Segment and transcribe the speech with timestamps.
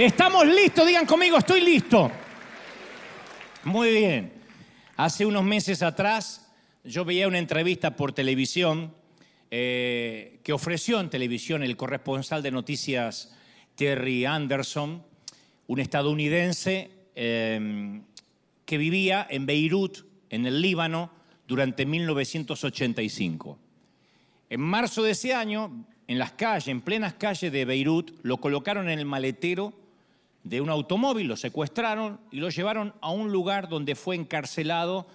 [0.00, 2.10] Estamos listos, digan conmigo, estoy listo.
[3.64, 4.32] Muy bien.
[4.96, 6.50] Hace unos meses atrás
[6.82, 8.94] yo veía una entrevista por televisión
[9.50, 13.36] eh, que ofreció en televisión el corresponsal de noticias
[13.74, 15.04] Terry Anderson,
[15.66, 18.00] un estadounidense eh,
[18.64, 19.98] que vivía en Beirut,
[20.30, 21.10] en el Líbano,
[21.46, 23.58] durante 1985.
[24.48, 28.88] En marzo de ese año, en las calles, en plenas calles de Beirut, lo colocaron
[28.88, 29.74] en el maletero
[30.42, 35.06] de un automóvil, lo secuestraron y lo llevaron a un lugar donde fue encarcelado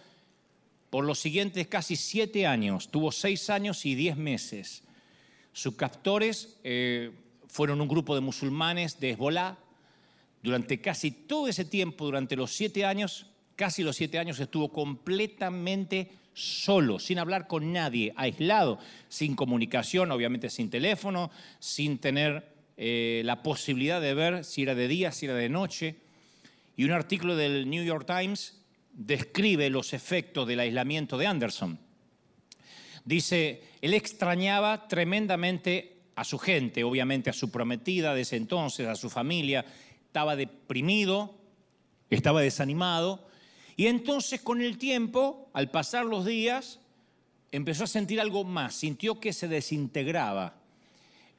[0.90, 2.90] por los siguientes casi siete años.
[2.90, 4.84] Tuvo seis años y diez meses.
[5.52, 7.12] Sus captores eh,
[7.48, 9.58] fueron un grupo de musulmanes de Hezbollah.
[10.44, 16.12] Durante casi todo ese tiempo, durante los siete años, casi los siete años, estuvo completamente
[16.34, 18.78] solo, sin hablar con nadie, aislado,
[19.10, 24.88] sin comunicación, obviamente sin teléfono, sin tener eh, la posibilidad de ver si era de
[24.88, 25.96] día, si era de noche.
[26.76, 31.80] Y un artículo del New York Times describe los efectos del aislamiento de Anderson.
[33.04, 38.96] Dice, él extrañaba tremendamente a su gente, obviamente a su prometida de ese entonces, a
[38.96, 39.66] su familia,
[40.06, 41.38] estaba deprimido,
[42.10, 43.28] estaba desanimado,
[43.76, 46.80] y entonces con el tiempo, al pasar los días,
[47.52, 50.56] empezó a sentir algo más, sintió que se desintegraba.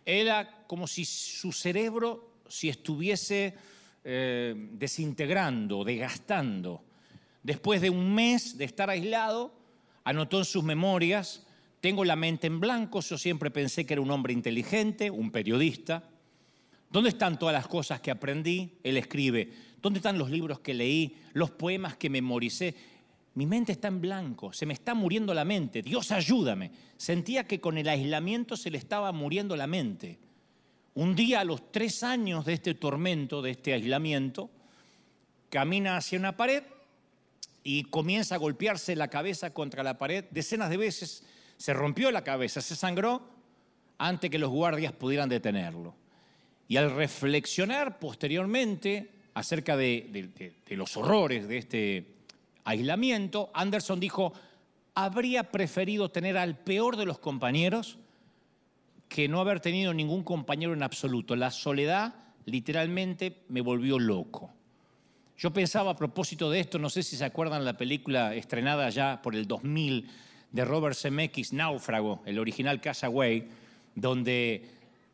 [0.06, 3.54] Era como si su cerebro se estuviese
[4.04, 6.84] eh, desintegrando, desgastando.
[7.42, 9.52] Después de un mes de estar aislado,
[10.04, 11.44] anotó en sus memorias,
[11.80, 16.04] tengo la mente en blanco, yo siempre pensé que era un hombre inteligente, un periodista.
[16.90, 18.78] ¿Dónde están todas las cosas que aprendí?
[18.84, 22.74] Él escribe, ¿dónde están los libros que leí, los poemas que memoricé?
[23.36, 26.70] Mi mente está en blanco, se me está muriendo la mente, Dios ayúdame.
[26.96, 30.18] Sentía que con el aislamiento se le estaba muriendo la mente.
[30.94, 34.48] Un día a los tres años de este tormento, de este aislamiento,
[35.50, 36.62] camina hacia una pared
[37.62, 41.22] y comienza a golpearse la cabeza contra la pared decenas de veces.
[41.58, 43.20] Se rompió la cabeza, se sangró
[43.98, 45.94] antes que los guardias pudieran detenerlo.
[46.68, 52.15] Y al reflexionar posteriormente acerca de, de los horrores de este
[52.66, 54.34] aislamiento, Anderson dijo,
[54.94, 57.98] habría preferido tener al peor de los compañeros
[59.08, 61.36] que no haber tenido ningún compañero en absoluto.
[61.36, 64.50] La soledad literalmente me volvió loco.
[65.38, 69.22] Yo pensaba a propósito de esto, no sé si se acuerdan la película estrenada ya
[69.22, 70.08] por el 2000
[70.50, 73.48] de Robert Zemeckis, Náufrago, el original Castaway,
[73.94, 74.64] donde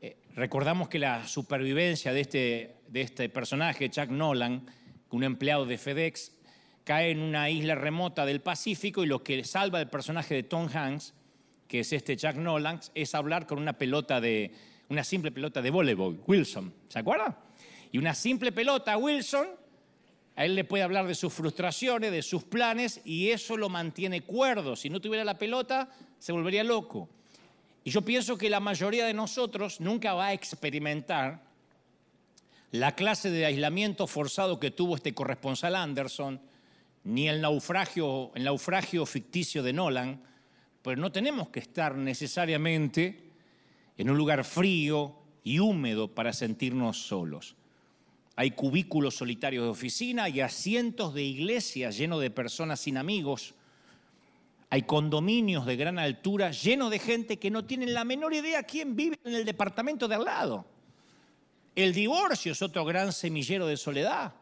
[0.01, 4.65] eh, recordamos que la supervivencia de este, de este personaje, Chuck Nolan,
[5.11, 6.33] un empleado de FedEx,
[6.85, 10.69] cae en una isla remota del Pacífico y lo que salva al personaje de Tom
[10.73, 11.15] Hanks,
[11.69, 14.53] que es este Chuck Nolan, es hablar con una pelota de,
[14.89, 17.39] una simple pelota de voleibol, Wilson, ¿se acuerda?
[17.91, 19.47] Y una simple pelota, Wilson,
[20.35, 24.23] a él le puede hablar de sus frustraciones, de sus planes, y eso lo mantiene
[24.23, 24.77] cuerdo.
[24.77, 27.09] Si no tuviera la pelota, se volvería loco.
[27.85, 31.43] Y yo pienso que la mayoría de nosotros nunca va a experimentar
[32.71, 36.41] la clase de aislamiento forzado que tuvo este corresponsal Anderson,
[37.05, 40.23] ni el naufragio, el naufragio ficticio de Nolan,
[40.83, 43.31] pero no tenemos que estar necesariamente
[43.97, 47.57] en un lugar frío y húmedo para sentirnos solos.
[48.37, 53.55] Hay cubículos solitarios de oficina, hay asientos de iglesias llenos de personas sin amigos.
[54.71, 58.97] Hay condominios de gran altura llenos de gente que no tienen la menor idea quién
[58.97, 60.65] vive en el departamento de al lado.
[61.75, 64.33] El divorcio es otro gran semillero de soledad,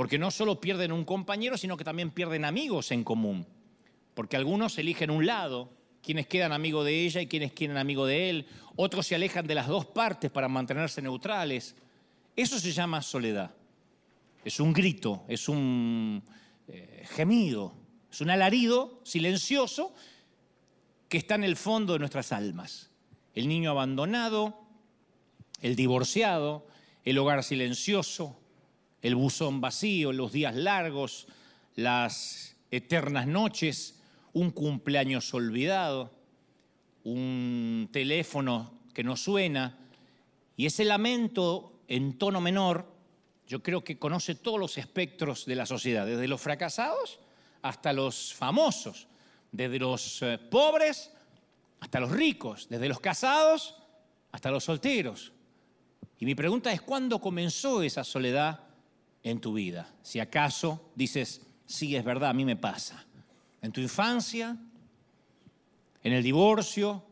[0.00, 3.46] porque no solo pierden un compañero, sino que también pierden amigos en común,
[4.14, 5.68] porque algunos eligen un lado,
[6.02, 8.46] quienes quedan amigos de ella y quienes quieren amigo de él,
[8.76, 11.76] otros se alejan de las dos partes para mantenerse neutrales.
[12.34, 13.50] Eso se llama soledad.
[14.42, 16.22] Es un grito, es un
[16.66, 17.74] eh, gemido,
[18.10, 19.92] es un alarido silencioso
[21.10, 22.88] que está en el fondo de nuestras almas.
[23.34, 24.62] El niño abandonado,
[25.60, 26.66] el divorciado,
[27.04, 28.39] el hogar silencioso,
[29.02, 31.26] el buzón vacío, los días largos,
[31.76, 34.00] las eternas noches,
[34.32, 36.10] un cumpleaños olvidado,
[37.04, 39.78] un teléfono que no suena,
[40.56, 42.86] y ese lamento en tono menor,
[43.48, 47.18] yo creo que conoce todos los espectros de la sociedad, desde los fracasados
[47.62, 49.08] hasta los famosos,
[49.50, 51.12] desde los eh, pobres
[51.80, 53.76] hasta los ricos, desde los casados
[54.30, 55.32] hasta los solteros.
[56.18, 58.69] Y mi pregunta es, ¿cuándo comenzó esa soledad
[59.22, 59.94] en tu vida?
[60.02, 63.04] Si acaso dices, sí, es verdad, a mí me pasa.
[63.62, 64.56] En tu infancia,
[66.02, 67.04] en el divorcio,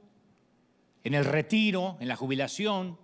[1.04, 2.98] en el retiro, en la jubilación,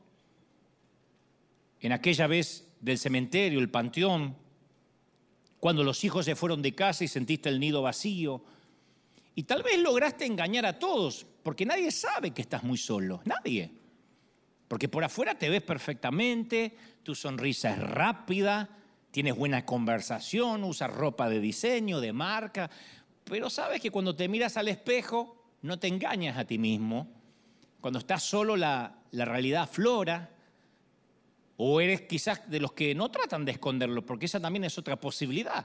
[1.80, 4.36] en aquella vez del cementerio, el panteón,
[5.60, 8.42] cuando los hijos se fueron de casa y sentiste el nido vacío.
[9.34, 13.70] Y tal vez lograste engañar a todos, porque nadie sabe que estás muy solo, nadie.
[14.68, 18.68] Porque por afuera te ves perfectamente, tu sonrisa es rápida,
[19.14, 22.68] tienes buena conversación, usas ropa de diseño, de marca,
[23.22, 27.06] pero sabes que cuando te miras al espejo no te engañas a ti mismo.
[27.80, 30.30] Cuando estás solo la, la realidad flora.
[31.58, 34.98] O eres quizás de los que no tratan de esconderlo, porque esa también es otra
[34.98, 35.64] posibilidad.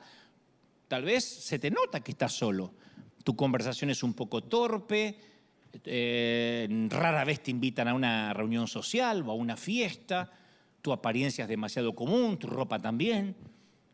[0.87, 2.75] Tal vez se te nota que estás solo.
[3.23, 5.17] Tu conversación es un poco torpe,
[5.85, 10.31] eh, rara vez te invitan a una reunión social o a una fiesta,
[10.81, 13.35] tu apariencia es demasiado común, tu ropa también.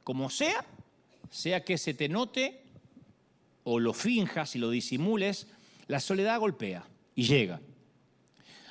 [0.04, 0.66] Como sea,
[1.30, 2.62] sea que se te note
[3.64, 5.48] o lo finjas y lo disimules,
[5.88, 6.86] la soledad golpea
[7.16, 7.60] y llega.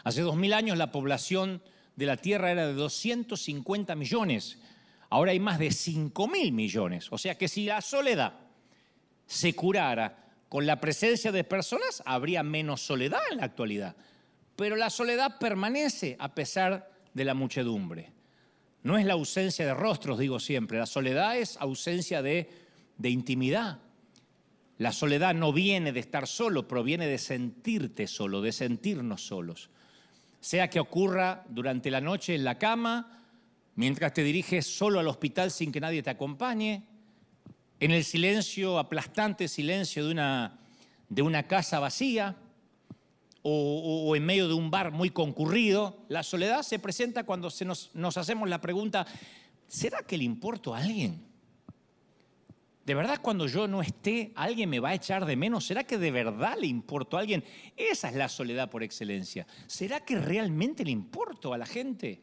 [0.05, 1.63] Hace dos mil años la población
[1.97, 4.59] de la Tierra era de 250 millones,
[5.11, 7.09] ahora hay más de 5 mil millones.
[7.11, 8.35] O sea que si la soledad
[9.27, 13.97] se curara con la presencia de personas, habría menos soledad en la actualidad.
[14.57, 18.13] Pero la soledad permanece a pesar de la muchedumbre.
[18.83, 22.51] No es la ausencia de rostros, digo siempre, la soledad es ausencia de,
[22.99, 23.79] de intimidad.
[24.77, 29.71] La soledad no viene de estar solo, proviene de sentirte solo, de sentirnos solos.
[30.41, 33.23] Sea que ocurra durante la noche en la cama,
[33.77, 36.83] mientras te diriges solo al hospital sin que nadie te acompañe,
[37.81, 40.59] en el silencio, aplastante silencio de una,
[41.09, 42.37] de una casa vacía
[43.47, 47.91] o, en medio de un bar muy concurrido, la soledad se presenta cuando se nos,
[47.93, 49.07] nos hacemos la pregunta,
[49.69, 51.23] ¿será que le importo a alguien?
[52.87, 55.67] ¿De verdad cuando yo no esté, alguien me va a echar de menos?
[55.67, 57.45] ¿Será que de verdad le importo a alguien?
[57.77, 59.47] Esa es la soledad por excelencia.
[59.67, 62.23] ¿Será que realmente le importo a la gente?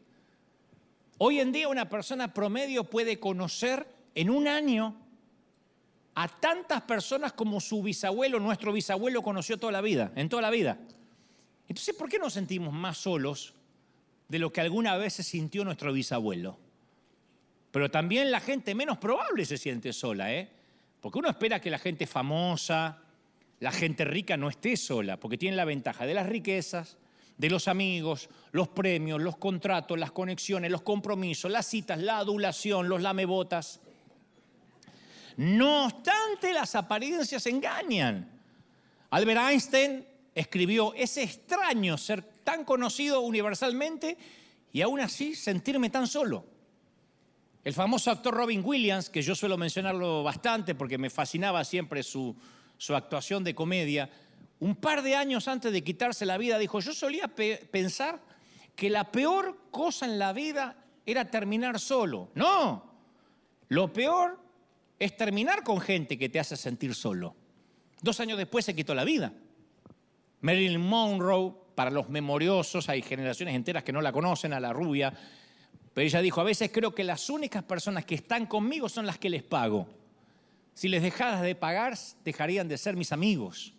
[1.18, 3.86] Hoy en día una persona promedio puede conocer
[4.16, 4.96] en un año
[6.16, 10.50] a tantas personas como su bisabuelo, nuestro bisabuelo conoció toda la vida, en toda la
[10.50, 10.78] vida.
[11.72, 13.54] Entonces, ¿por qué nos sentimos más solos
[14.28, 16.58] de lo que alguna vez se sintió nuestro bisabuelo?
[17.70, 20.50] Pero también la gente menos probable se siente sola, ¿eh?
[21.00, 22.98] Porque uno espera que la gente famosa,
[23.60, 26.98] la gente rica no esté sola, porque tiene la ventaja de las riquezas,
[27.38, 32.86] de los amigos, los premios, los contratos, las conexiones, los compromisos, las citas, la adulación,
[32.86, 33.80] los lamebotas.
[35.38, 38.30] No obstante, las apariencias engañan.
[39.08, 44.16] Albert Einstein escribió, es extraño ser tan conocido universalmente
[44.72, 46.44] y aún así sentirme tan solo.
[47.64, 52.34] El famoso actor Robin Williams, que yo suelo mencionarlo bastante porque me fascinaba siempre su,
[52.76, 54.10] su actuación de comedia,
[54.58, 58.20] un par de años antes de quitarse la vida dijo, yo solía pensar
[58.74, 62.30] que la peor cosa en la vida era terminar solo.
[62.34, 62.92] No,
[63.68, 64.38] lo peor
[64.98, 67.34] es terminar con gente que te hace sentir solo.
[68.00, 69.32] Dos años después se quitó la vida.
[70.42, 75.12] Marilyn Monroe, para los memoriosos, hay generaciones enteras que no la conocen, a la rubia,
[75.94, 79.18] pero ella dijo, a veces creo que las únicas personas que están conmigo son las
[79.18, 79.88] que les pago.
[80.74, 83.72] Si les dejaras de pagar, dejarían de ser mis amigos.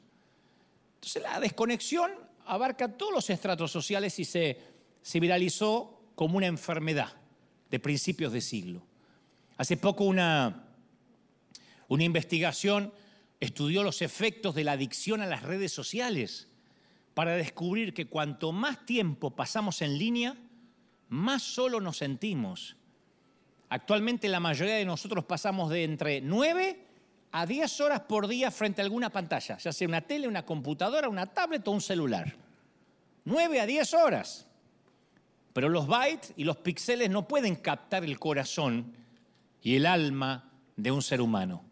[0.96, 2.12] Entonces la desconexión
[2.46, 4.58] abarca todos los estratos sociales y se,
[5.02, 7.14] se viralizó como una enfermedad
[7.70, 8.86] de principios de siglo.
[9.58, 10.68] Hace poco una,
[11.88, 12.94] una investigación
[13.40, 16.48] estudió los efectos de la adicción a las redes sociales
[17.14, 20.36] para descubrir que cuanto más tiempo pasamos en línea,
[21.10, 22.76] más solo nos sentimos.
[23.70, 26.80] Actualmente la mayoría de nosotros pasamos de entre 9
[27.32, 31.10] a 10 horas por día frente a alguna pantalla, ya sea una tele, una computadora,
[31.10, 32.36] una tablet o un celular.
[33.26, 34.48] 9 a 10 horas.
[35.54, 38.94] Pero los bytes y los píxeles no pueden captar el corazón
[39.62, 41.64] y el alma de un ser humano.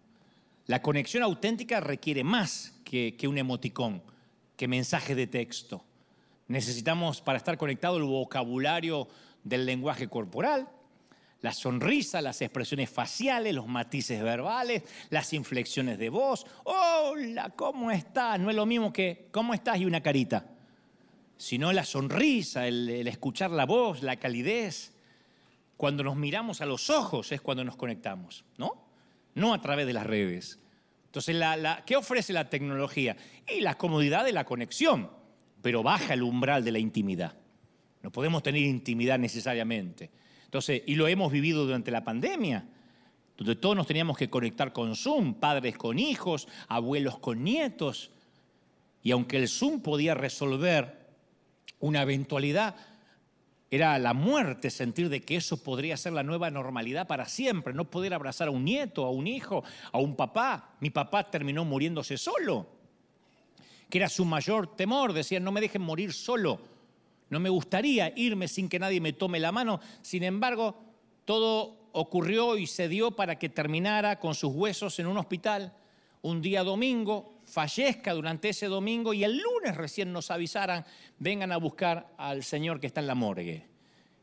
[0.68, 4.02] La conexión auténtica requiere más que, un emoticón,
[4.62, 5.84] que mensaje de texto.
[6.48, 9.08] Necesitamos para estar conectado el vocabulario
[9.44, 10.70] del lenguaje corporal,
[11.42, 16.46] la sonrisa, las expresiones faciales, los matices verbales, las inflexiones de voz.
[16.66, 18.40] Hola, ¿cómo estás?
[18.40, 19.80] No es lo mismo que ¿cómo estás?
[19.80, 20.46] y una carita,
[21.38, 24.94] sino la sonrisa, el, el escuchar la voz, la calidez.
[25.76, 28.80] Cuando nos miramos a los ojos es cuando nos conectamos, ¿no?
[29.34, 30.61] No a través de las redes.
[31.12, 31.36] Entonces,
[31.86, 33.18] ¿qué ofrece la tecnología?
[33.46, 35.10] Y la comodidad de la conexión,
[35.62, 37.36] pero baja el umbral de la intimidad.
[38.02, 40.10] No podemos tener intimidad necesariamente.
[40.46, 42.66] Entonces, y lo hemos vivido durante la pandemia,
[43.36, 48.12] donde todos nos teníamos que conectar con Zoom, padres con hijos, abuelos con nietos.
[49.04, 51.10] Y aunque el Zoom podía resolver
[51.82, 52.78] una eventualidad,
[53.74, 57.90] Era la muerte sentir de que eso podría ser la nueva normalidad para siempre, no
[57.90, 59.64] poder abrazar a un nieto, a un hijo,
[59.94, 60.76] a un papá.
[60.82, 62.68] Mi papá terminó muriéndose solo,
[63.90, 65.14] que era su mayor temor.
[65.14, 66.60] Decían, no me dejen morir solo.
[67.30, 69.80] No me gustaría irme sin que nadie me tome la mano.
[70.02, 70.76] Sin embargo,
[71.24, 75.74] todo ocurrió y se dio para que terminara con sus huesos en un hospital
[76.24, 80.86] un día domingo, fallezca durante ese domingo y el lunes recién nos avisaran,
[81.20, 83.68] vengan a buscar al Señor que está en la morgue.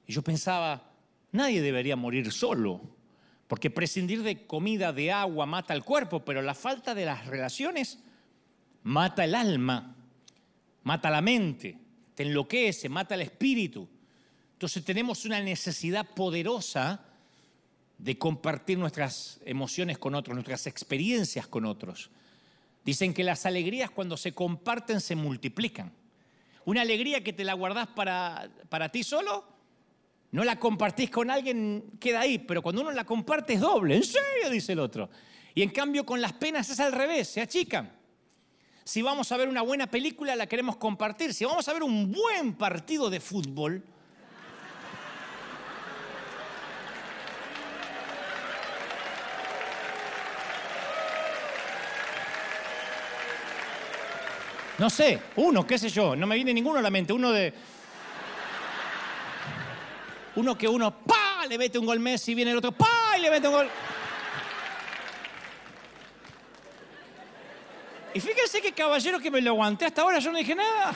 [0.07, 0.91] Y yo pensaba,
[1.33, 2.81] nadie debería morir solo,
[3.47, 7.99] porque prescindir de comida, de agua, mata el cuerpo, pero la falta de las relaciones
[8.83, 9.95] mata el alma,
[10.85, 11.77] mata la mente,
[12.15, 13.87] te enloquece, mata el espíritu.
[14.55, 17.05] Entonces tenemos una necesidad poderosa
[17.99, 22.11] de compartir nuestras emociones con otros, nuestras experiencias con otros.
[22.89, 25.93] Dicen que las alegrías cuando se comparten se multiplican.
[26.65, 29.45] Una alegría que te la guardás para, para ti solo,
[30.31, 33.95] no la compartís con alguien, queda ahí, pero cuando uno la comparte es doble.
[33.95, 34.49] ¿En serio?
[34.51, 35.11] Dice el otro.
[35.55, 37.93] Y en cambio con las penas es al revés, se achican.
[38.85, 41.35] Si vamos a ver una buena película, la queremos compartir.
[41.35, 43.85] Si vamos a ver un buen partido de fútbol,
[54.79, 57.53] No sé, uno, qué sé yo, no me viene ninguno a la mente, uno de...
[60.37, 63.31] Uno que uno, pa, le mete un gol Messi, viene el otro, pa, y le
[63.31, 63.69] mete un gol...
[68.15, 70.95] Y fíjense que caballero que me lo aguanté hasta ahora, yo no dije nada.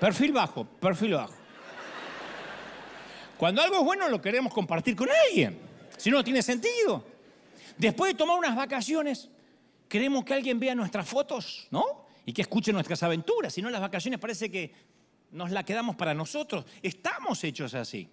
[0.00, 1.34] Perfil bajo, perfil bajo.
[3.36, 5.58] Cuando algo es bueno lo queremos compartir con alguien,
[5.96, 7.04] si no, no tiene sentido.
[7.76, 9.28] Después de tomar unas vacaciones,
[9.88, 12.06] queremos que alguien vea nuestras fotos, ¿no?
[12.26, 13.54] Y que escuche nuestras aventuras.
[13.54, 14.72] Si no, las vacaciones parece que
[15.30, 16.64] nos las quedamos para nosotros.
[16.82, 18.08] Estamos hechos así.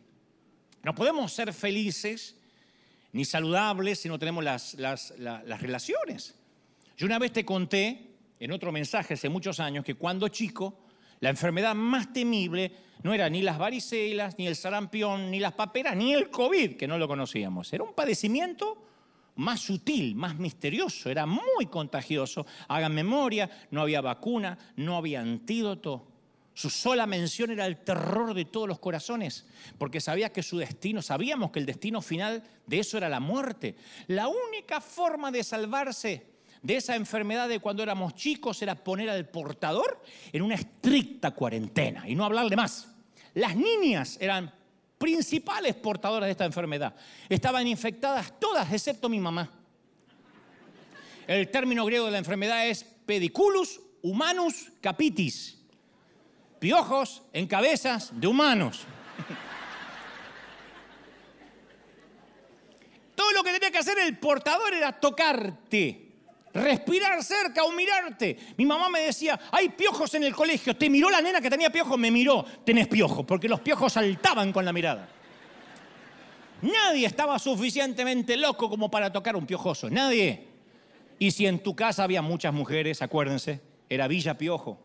[0.83, 2.35] No podemos ser felices
[3.11, 6.35] ni saludables si no tenemos las, las, las relaciones.
[6.97, 10.84] Yo una vez te conté, en otro mensaje hace muchos años, que cuando chico
[11.19, 12.71] la enfermedad más temible
[13.03, 16.87] no era ni las varicelas, ni el sarampión, ni las paperas, ni el COVID, que
[16.87, 17.71] no lo conocíamos.
[17.71, 18.83] Era un padecimiento
[19.35, 22.45] más sutil, más misterioso, era muy contagioso.
[22.67, 26.07] Hagan memoria, no había vacuna, no había antídoto.
[26.53, 29.45] Su sola mención era el terror de todos los corazones,
[29.77, 33.75] porque sabía que su destino, sabíamos que el destino final de eso era la muerte.
[34.07, 36.34] La única forma de salvarse
[36.65, 40.01] de esa enfermedad de cuando éramos chicos era poner al portador
[40.33, 42.87] en una estricta cuarentena y no hablarle más.
[43.35, 44.51] Las niñas eran
[44.97, 46.95] principales portadoras de esta enfermedad.
[47.29, 49.51] Estaban infectadas todas excepto mi mamá.
[51.27, 55.59] El término griego de la enfermedad es pediculus humanus capitis.
[56.57, 58.85] Piojos en cabezas de humanos.
[63.13, 66.04] Todo lo que tenía que hacer el portador era tocarte
[66.55, 68.37] respirar cerca o mirarte.
[68.57, 70.75] Mi mamá me decía, hay piojos en el colegio.
[70.75, 74.51] Te miró la nena que tenía piojos, me miró, tenés piojos, porque los piojos saltaban
[74.51, 75.09] con la mirada.
[76.61, 80.47] Nadie estaba suficientemente loco como para tocar un piojoso, nadie.
[81.19, 84.79] Y si en tu casa había muchas mujeres, acuérdense, era Villa Piojo.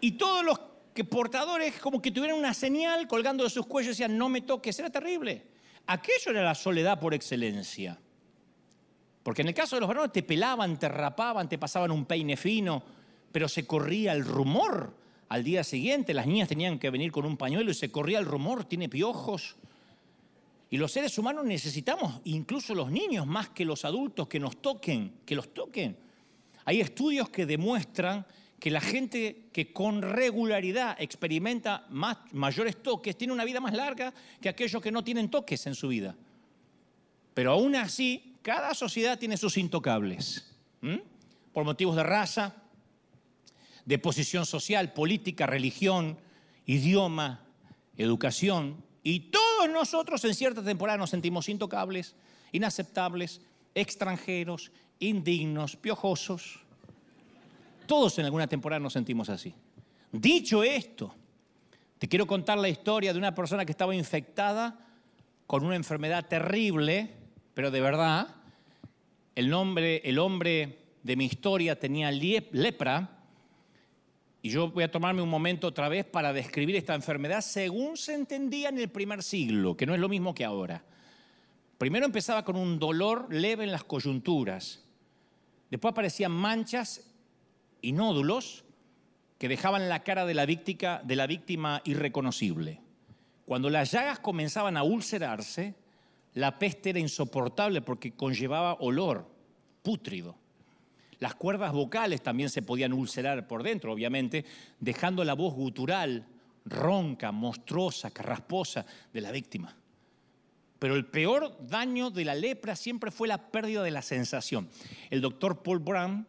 [0.00, 0.60] Y todos los
[0.94, 4.78] que portadores como que tuvieran una señal colgando de sus cuellos decían, no me toques,
[4.78, 5.42] era terrible.
[5.86, 7.98] Aquello era la soledad por excelencia.
[9.26, 12.36] Porque en el caso de los varones te pelaban, te rapaban, te pasaban un peine
[12.36, 12.80] fino,
[13.32, 14.94] pero se corría el rumor
[15.28, 16.14] al día siguiente.
[16.14, 19.56] Las niñas tenían que venir con un pañuelo y se corría el rumor, tiene piojos.
[20.70, 25.14] Y los seres humanos necesitamos, incluso los niños, más que los adultos, que nos toquen,
[25.26, 25.96] que los toquen.
[26.64, 28.24] Hay estudios que demuestran
[28.60, 34.14] que la gente que con regularidad experimenta más, mayores toques tiene una vida más larga
[34.40, 36.14] que aquellos que no tienen toques en su vida.
[37.34, 40.54] Pero aún así, cada sociedad tiene sus intocables,
[41.52, 42.54] por motivos de raza,
[43.84, 46.16] de posición social, política, religión,
[46.64, 47.44] idioma,
[47.96, 48.84] educación.
[49.02, 52.14] Y todos nosotros en cierta temporada nos sentimos intocables,
[52.52, 53.40] inaceptables,
[53.74, 56.60] extranjeros, indignos, piojosos.
[57.88, 59.52] Todos en alguna temporada nos sentimos así.
[60.12, 61.12] Dicho esto,
[61.98, 64.86] te quiero contar la historia de una persona que estaba infectada
[65.48, 67.25] con una enfermedad terrible
[67.56, 68.28] pero de verdad,
[69.34, 73.08] el, nombre, el hombre de mi historia tenía lepra
[74.42, 78.12] y yo voy a tomarme un momento otra vez para describir esta enfermedad según se
[78.12, 80.84] entendía en el primer siglo, que no es lo mismo que ahora.
[81.78, 84.84] Primero empezaba con un dolor leve en las coyunturas,
[85.70, 87.10] después aparecían manchas
[87.80, 88.66] y nódulos
[89.38, 92.82] que dejaban la cara de la víctima, de la víctima irreconocible.
[93.46, 95.74] Cuando las llagas comenzaban a ulcerarse,
[96.36, 99.26] la peste era insoportable porque conllevaba olor
[99.82, 100.36] pútrido.
[101.18, 104.44] Las cuerdas vocales también se podían ulcerar por dentro, obviamente,
[104.78, 106.26] dejando la voz gutural,
[106.66, 109.74] ronca, monstruosa, carrasposa de la víctima.
[110.78, 114.68] Pero el peor daño de la lepra siempre fue la pérdida de la sensación.
[115.08, 116.26] El doctor Paul Brown,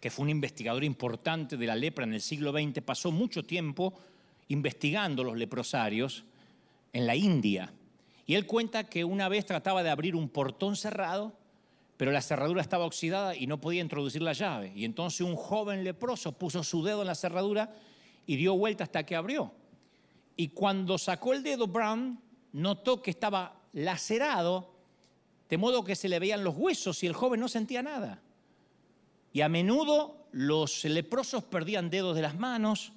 [0.00, 3.94] que fue un investigador importante de la lepra en el siglo XX, pasó mucho tiempo
[4.48, 6.24] investigando los leprosarios
[6.92, 7.72] en la India.
[8.26, 11.36] Y él cuenta que una vez trataba de abrir un portón cerrado
[12.02, 14.72] pero la cerradura estaba oxidada y no podía introducir la llave.
[14.74, 17.72] Y entonces un joven leproso puso su dedo en la cerradura
[18.26, 19.52] y dio vuelta hasta que abrió.
[20.36, 24.74] Y cuando sacó el dedo Brown, notó que estaba lacerado,
[25.48, 28.20] de modo que se le veían los huesos y el joven no sentía nada.
[29.32, 32.92] Y a menudo los leprosos perdían dedos de las manos,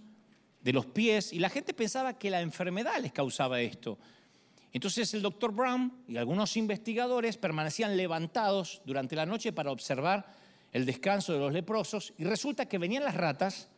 [0.64, 4.00] de los pies, y la gente pensaba que la enfermedad les causaba esto.
[4.76, 10.26] Entonces el doctor Brown y algunos investigadores permanecían levantados durante la noche para observar
[10.74, 13.70] el descanso de los leprosos y resulta que venían las ratas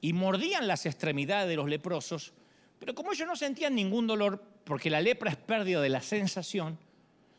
[0.00, 2.32] y mordían las extremidades de los leprosos,
[2.78, 6.78] pero como ellos no sentían ningún dolor, porque la lepra es pérdida de la sensación,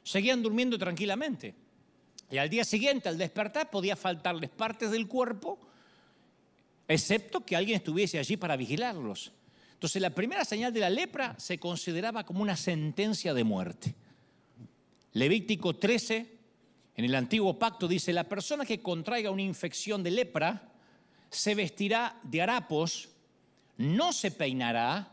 [0.04, 1.56] seguían durmiendo tranquilamente.
[2.30, 5.58] Y al día siguiente, al despertar, podía faltarles partes del cuerpo,
[6.90, 9.32] excepto que alguien estuviese allí para vigilarlos.
[9.82, 13.96] Entonces la primera señal de la lepra se consideraba como una sentencia de muerte.
[15.14, 16.38] Levítico 13,
[16.98, 20.72] en el antiguo pacto, dice, la persona que contraiga una infección de lepra
[21.32, 23.10] se vestirá de harapos,
[23.78, 25.12] no se peinará,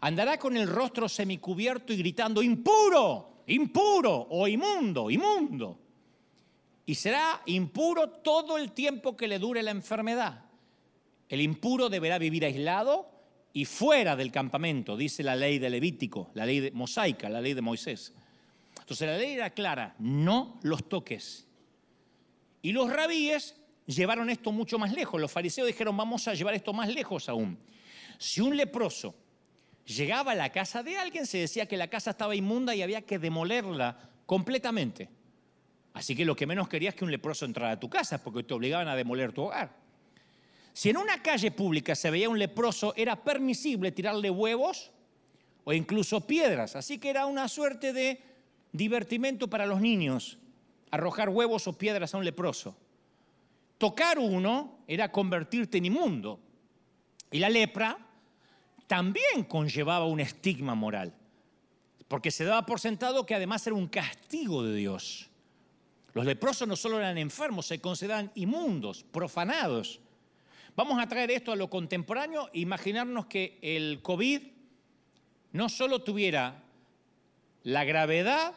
[0.00, 5.78] andará con el rostro semicubierto y gritando, impuro, impuro o inmundo, inmundo.
[6.86, 10.46] Y será impuro todo el tiempo que le dure la enfermedad.
[11.28, 13.12] El impuro deberá vivir aislado
[13.56, 17.54] y fuera del campamento, dice la ley de Levítico, la ley de mosaica, la ley
[17.54, 18.12] de Moisés.
[18.80, 21.46] Entonces la ley era clara, no los toques.
[22.62, 23.54] Y los rabíes
[23.86, 25.20] llevaron esto mucho más lejos.
[25.20, 27.56] Los fariseos dijeron, vamos a llevar esto más lejos aún.
[28.18, 29.14] Si un leproso
[29.86, 33.02] llegaba a la casa de alguien, se decía que la casa estaba inmunda y había
[33.02, 35.08] que demolerla completamente.
[35.92, 38.42] Así que lo que menos querías es que un leproso entrara a tu casa, porque
[38.42, 39.83] te obligaban a demoler tu hogar.
[40.74, 44.90] Si en una calle pública se veía un leproso, era permisible tirarle huevos
[45.62, 46.74] o incluso piedras.
[46.74, 48.20] Así que era una suerte de
[48.72, 50.36] divertimento para los niños,
[50.90, 52.76] arrojar huevos o piedras a un leproso.
[53.78, 56.40] Tocar uno era convertirte en inmundo.
[57.30, 57.96] Y la lepra
[58.88, 61.14] también conllevaba un estigma moral,
[62.08, 65.30] porque se daba por sentado que además era un castigo de Dios.
[66.14, 70.00] Los leprosos no solo eran enfermos, se consideraban inmundos, profanados.
[70.76, 74.42] Vamos a traer esto a lo contemporáneo e imaginarnos que el COVID
[75.52, 76.64] no solo tuviera
[77.62, 78.54] la gravedad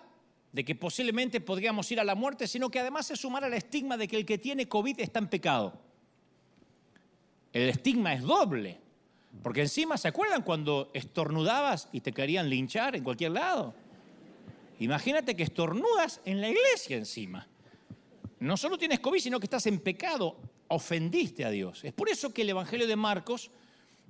[0.51, 3.97] de que posiblemente podríamos ir a la muerte, sino que además se sumara el estigma
[3.97, 5.79] de que el que tiene COVID está en pecado.
[7.53, 8.79] El estigma es doble,
[9.43, 13.75] porque encima, ¿se acuerdan cuando estornudabas y te querían linchar en cualquier lado?
[14.79, 17.47] Imagínate que estornudas en la iglesia encima.
[18.39, 20.35] No solo tienes COVID, sino que estás en pecado
[20.69, 21.83] ofendiste a Dios.
[21.83, 23.49] Es por eso que el Evangelio de Marcos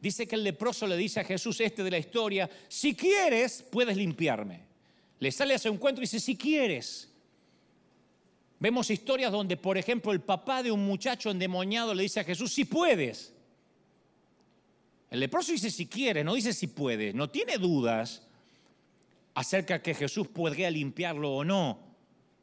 [0.02, 3.98] dice que el leproso le dice a Jesús este de la historia, si quieres, puedes
[3.98, 4.62] limpiarme.
[5.20, 7.10] Le sale a su encuentro y dice, si quieres.
[8.60, 12.54] Vemos historias donde, por ejemplo, el papá de un muchacho endemoniado le dice a Jesús,
[12.54, 13.34] si puedes.
[15.10, 18.24] El leproso dice si quieres, no dice si puedes, no tiene dudas
[19.36, 21.80] acerca de que Jesús podría limpiarlo o no.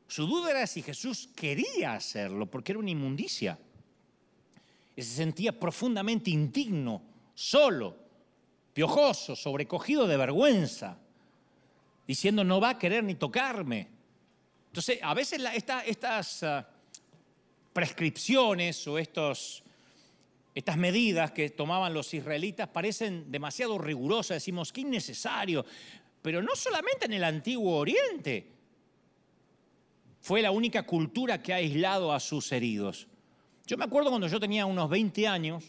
[0.07, 3.59] Su duda era si Jesús quería hacerlo, porque era una inmundicia
[4.97, 7.03] y se sentía profundamente indigno,
[7.35, 7.97] solo,
[8.73, 10.99] piojoso, sobrecogido de vergüenza,
[12.07, 13.89] diciendo no va a querer ni tocarme.
[14.67, 15.41] Entonces, a veces
[15.87, 16.69] estas ah,
[17.73, 19.63] prescripciones o estos,
[20.55, 25.65] estas medidas que tomaban los israelitas parecen demasiado rigurosas, decimos que innecesario,
[26.23, 28.53] pero no solamente en el antiguo Oriente
[30.21, 33.09] fue la única cultura que ha aislado a sus heridos.
[33.67, 35.65] Yo me acuerdo cuando yo tenía unos 20 años,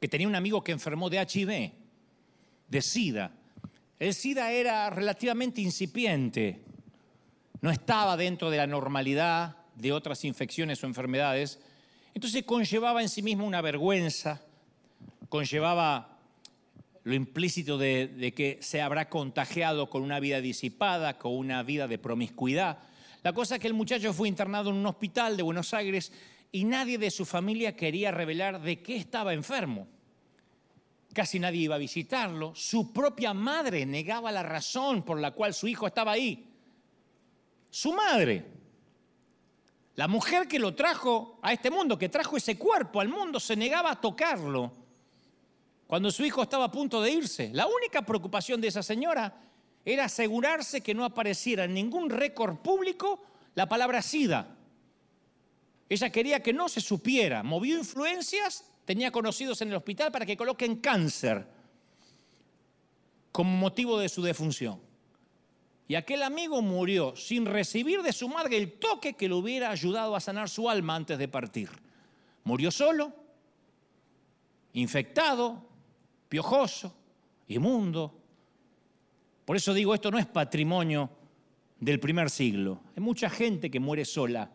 [0.00, 1.72] que tenía un amigo que enfermó de HIV,
[2.68, 3.30] de SIDA.
[3.98, 6.62] El SIDA era relativamente incipiente,
[7.60, 11.60] no estaba dentro de la normalidad de otras infecciones o enfermedades.
[12.12, 14.42] Entonces conllevaba en sí mismo una vergüenza,
[15.28, 16.18] conllevaba
[17.04, 21.98] lo implícito de, que se habrá contagiado con una vida disipada, con una vida de
[21.98, 22.78] promiscuidad.
[23.22, 26.12] La cosa es que el muchacho fue internado en un hospital de Buenos Aires
[26.54, 29.88] y nadie de su familia quería revelar de qué estaba enfermo.
[31.12, 32.54] Casi nadie iba a visitarlo.
[32.54, 36.48] Su propia madre negaba la razón por la cual su hijo estaba ahí.
[37.70, 38.44] Su madre,
[39.96, 43.56] la mujer que lo trajo a este mundo, que trajo ese cuerpo al mundo, se
[43.56, 44.70] negaba a tocarlo
[45.88, 47.50] cuando su hijo estaba a punto de irse.
[47.52, 49.42] La única preocupación de esa señora
[49.84, 53.24] era asegurarse que no apareciera en ningún récord público
[53.56, 54.53] la palabra SIDA.
[55.88, 60.36] Ella quería que no se supiera, movió influencias, tenía conocidos en el hospital para que
[60.36, 61.46] coloquen cáncer
[63.32, 64.80] como motivo de su defunción.
[65.86, 70.16] Y aquel amigo murió sin recibir de su madre el toque que le hubiera ayudado
[70.16, 71.68] a sanar su alma antes de partir.
[72.44, 73.12] Murió solo,
[74.72, 75.62] infectado,
[76.28, 76.94] piojoso,
[77.48, 78.18] inmundo.
[79.44, 81.10] Por eso digo, esto no es patrimonio
[81.78, 82.80] del primer siglo.
[82.96, 84.50] Hay mucha gente que muere sola.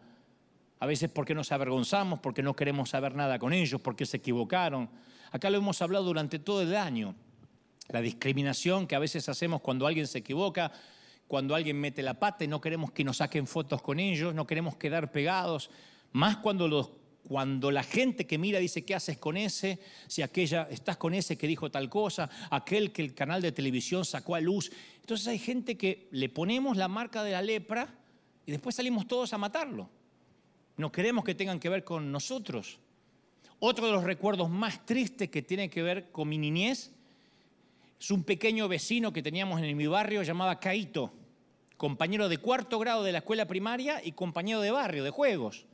[0.80, 4.90] A veces porque nos avergonzamos, porque no queremos saber nada con ellos, porque se equivocaron.
[5.32, 7.16] Acá lo hemos hablado durante todo el año.
[7.90, 10.72] La discriminación que a veces hacemos cuando alguien se equivoca
[11.30, 14.48] cuando alguien mete la pata y no queremos que nos saquen fotos con ellos, no
[14.48, 15.70] queremos quedar pegados,
[16.12, 16.90] más cuando, los,
[17.28, 19.80] cuando la gente que mira dice, ¿qué haces con ese?
[20.08, 24.06] Si aquella, estás con ese que dijo tal cosa, aquel que el canal de televisión
[24.06, 24.72] sacó a luz.
[25.02, 27.94] Entonces hay gente que le ponemos la marca de la lepra
[28.48, 29.88] y después salimos todos a matarlo.
[30.80, 32.80] No queremos que tengan que ver con nosotros.
[33.60, 36.94] Otro de los recuerdos más tristes que tiene que ver con mi niñez
[38.00, 41.12] es un pequeño vecino que teníamos en mi barrio llamado Caito
[41.76, 45.66] compañero de cuarto grado de la escuela primaria y compañero de barrio, de juegos.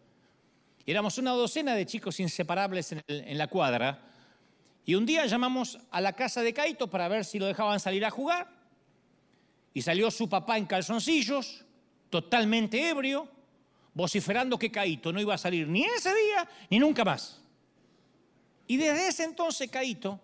[0.87, 4.01] éramos una docena de chicos inseparables en, la cuadra.
[4.87, 8.03] Y un día llamamos a la casa de Caito para ver si lo dejaban salir
[8.05, 8.49] a jugar.
[9.71, 11.63] Y salió su papá en calzoncillos,
[12.09, 13.34] totalmente ebrio,
[13.95, 17.41] vociferando que Caito no iba a salir ni ese día ni nunca más.
[18.67, 20.19] Y desde ese entonces Caito,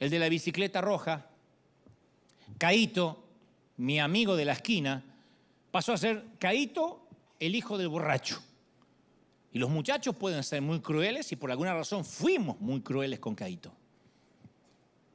[0.00, 1.26] el de la bicicleta roja,
[2.58, 3.22] Caito,
[3.76, 5.04] mi amigo de la esquina,
[5.70, 7.06] pasó a ser Caito,
[7.38, 8.42] el hijo del borracho.
[9.52, 13.34] Y los muchachos pueden ser muy crueles y por alguna razón fuimos muy crueles con
[13.34, 13.72] Caito.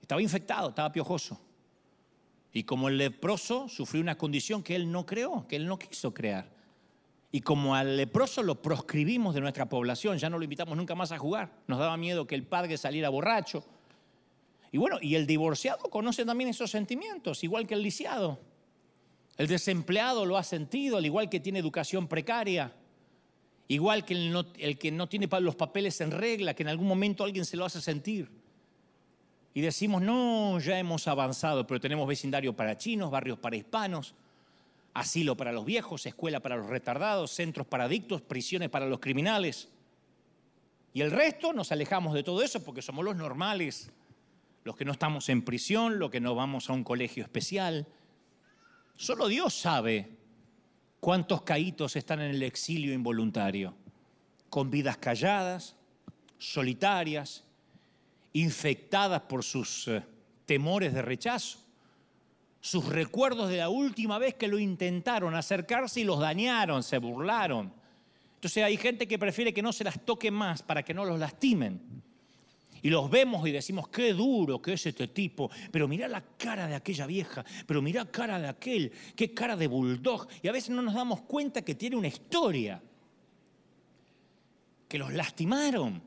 [0.02, 1.42] Estaba infectado, estaba piojoso.
[2.54, 6.14] Y como el leproso sufrió una condición que él no creó, que él no quiso
[6.14, 6.55] crear.
[7.32, 11.12] Y como al leproso lo proscribimos de nuestra población, ya no lo invitamos nunca más
[11.12, 11.52] a jugar.
[11.68, 13.66] Nos daba miedo que el padre saliera borracho.
[14.72, 18.40] Y bueno, y el divorciado conoce también esos sentimientos, igual que el lisiado.
[19.38, 22.74] El desempleado lo ha sentido, al igual que tiene educación precaria,
[23.68, 27.46] igual que el, que no tiene los papeles en regla, que en algún momento alguien
[27.46, 28.30] se lo hace sentir.
[29.54, 34.14] Y decimos, no, ya hemos avanzado, pero tenemos vecindario para chinos, barrios para hispanos,
[34.96, 39.70] asilo para los viejos, escuela para los retardados, centros para adictos, prisiones para los criminales.
[40.92, 43.92] Y el resto nos alejamos de todo eso porque somos los normales,
[44.64, 47.86] los que no estamos en prisión, los que no vamos a un colegio especial,
[48.98, 50.10] Solo Dios sabe
[51.02, 53.76] cuántos caítos están en el exilio involuntario,
[54.50, 55.76] con vidas calladas,
[56.38, 57.44] solitarias,
[58.32, 60.04] infectadas por sus eh,
[60.46, 61.60] temores de rechazo,
[62.66, 67.72] sus recuerdos de la última vez que lo intentaron acercarse y los dañaron, se burlaron.
[68.34, 71.20] Entonces hay gente que prefiere que no se las toque más para que no los
[71.20, 71.80] lastimen.
[72.82, 76.66] Y los vemos y decimos, qué duro que es este tipo, pero mira la cara
[76.66, 80.28] de aquella vieja, pero mira la cara de aquel, qué cara de bulldog.
[80.42, 82.82] Y a veces no nos damos cuenta que tiene una historia,
[84.88, 86.02] que los lastimaron.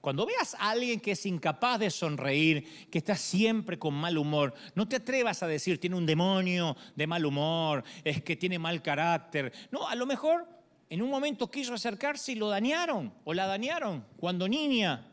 [0.00, 4.54] Cuando veas a alguien que es incapaz de sonreír, que está siempre con mal humor,
[4.74, 8.80] no te atrevas a decir tiene un demonio de mal humor, es que tiene mal
[8.80, 9.52] carácter.
[9.70, 10.46] No, a lo mejor
[10.88, 15.08] en un momento quiso acercarse y lo dañaron o la dañaron cuando niña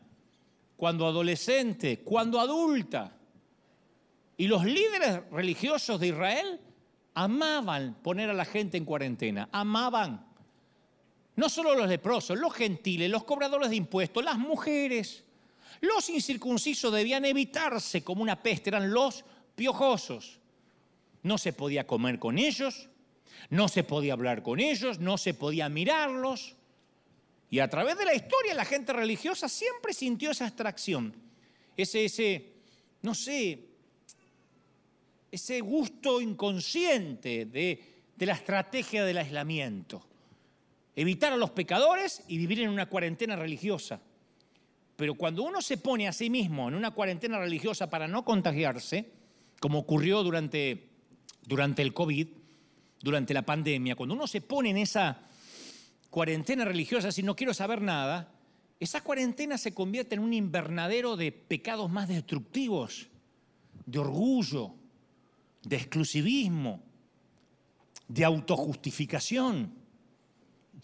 [0.76, 3.12] cuando adolescente, cuando adulta.
[4.36, 6.60] Y los líderes religiosos de Israel
[7.14, 10.25] amaban poner a la gente en cuarentena, amaban.
[11.36, 15.24] No solo los leprosos, los gentiles, los cobradores de impuestos, las mujeres.
[15.82, 20.40] Los incircuncisos debían evitarse como una peste, eran los piojosos.
[21.22, 22.88] No se podía comer con ellos,
[23.50, 26.56] no se podía hablar con ellos, no se podía mirarlos.
[27.50, 31.14] Y a través de la historia la gente religiosa siempre sintió esa abstracción,
[31.76, 32.54] ese, ese,
[33.02, 33.60] no sé,
[35.30, 37.84] ese gusto inconsciente de,
[38.16, 40.02] de la estrategia del aislamiento.
[40.96, 44.00] Evitar a los pecadores y vivir en una cuarentena religiosa.
[44.96, 49.12] Pero cuando uno se pone a sí mismo en una cuarentena religiosa para no contagiarse,
[49.60, 50.88] como ocurrió durante,
[51.46, 52.28] durante el COVID,
[53.02, 55.20] durante la pandemia, cuando uno se pone en esa
[56.08, 58.32] cuarentena religiosa, si no quiero saber nada,
[58.80, 63.08] esa cuarentena se convierte en un invernadero de pecados más destructivos,
[63.84, 64.74] de orgullo,
[65.62, 66.82] de exclusivismo,
[68.08, 69.85] de autojustificación.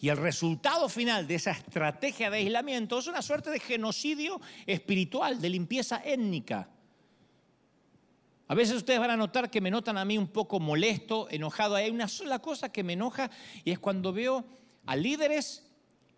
[0.02, 5.40] Y el resultado final de esa estrategia de aislamiento es una suerte de genocidio espiritual,
[5.40, 6.68] de limpieza étnica.
[8.48, 11.76] A veces ustedes van a notar que me notan a mí un poco molesto, enojado.
[11.76, 13.30] Hay una sola cosa que me enoja
[13.62, 14.44] y es cuando veo
[14.86, 15.70] a líderes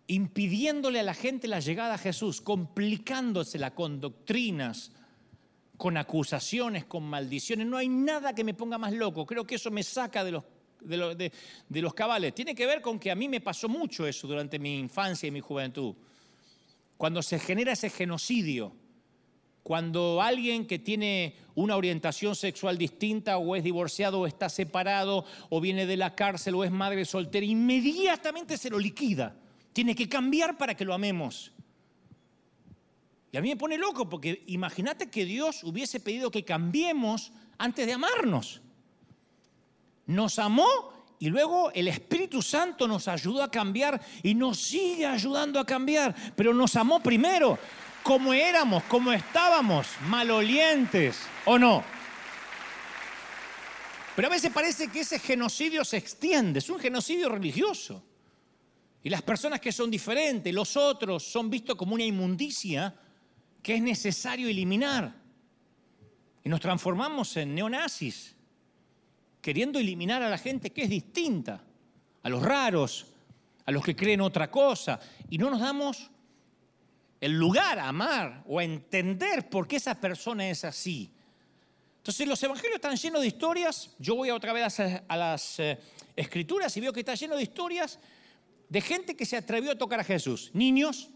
[0.07, 4.93] impidiéndole a la gente la llegada a Jesús, complicándosela con doctrinas,
[5.77, 7.67] con acusaciones, con maldiciones.
[7.67, 9.27] No hay nada que me ponga más loco.
[9.27, 10.43] Creo que eso me saca de los,
[10.87, 12.33] de, los cabales.
[12.33, 15.31] Tiene que ver con que a mí me pasó mucho eso durante mi infancia y
[15.31, 15.95] mi juventud.
[16.97, 18.73] Cuando se genera ese genocidio,
[19.63, 25.59] cuando alguien que tiene una orientación sexual distinta o es divorciado o está separado o
[25.59, 29.35] viene de la cárcel o es madre soltera, inmediatamente se lo liquida
[29.75, 31.51] tiene que cambiar para que lo amemos.
[33.33, 37.85] Y a mí me pone loco porque imagínate que Dios hubiese pedido que cambiemos antes
[37.85, 38.61] de amarnos.
[40.07, 45.59] Nos amó y luego el Espíritu Santo nos ayudó a cambiar y nos sigue ayudando
[45.59, 47.57] a cambiar, pero nos amó primero,
[48.03, 51.83] como éramos, como estábamos, malolientes, ¿o no?
[54.15, 58.03] Pero a veces parece que ese genocidio se extiende, es un genocidio religioso.
[59.03, 62.95] Y las personas que son diferentes, los otros, son vistos como una inmundicia
[63.61, 65.15] que es necesario eliminar.
[66.43, 68.34] Y nos transformamos en neonazis,
[69.45, 71.61] queriendo eliminar a la gente que es distinta,
[72.23, 73.05] a los raros,
[73.63, 74.99] a los que creen otra cosa.
[75.29, 76.09] Y no nos damos
[77.21, 81.11] el lugar a amar o a entender por qué esa persona es así.
[81.97, 83.91] Entonces los evangelios están llenos de historias.
[83.99, 85.77] Yo voy otra vez a, las eh,
[86.15, 87.99] escrituras y veo que está lleno de historias
[88.67, 90.49] de gente que se atrevió a tocar a Jesús.
[90.55, 91.11] Niños,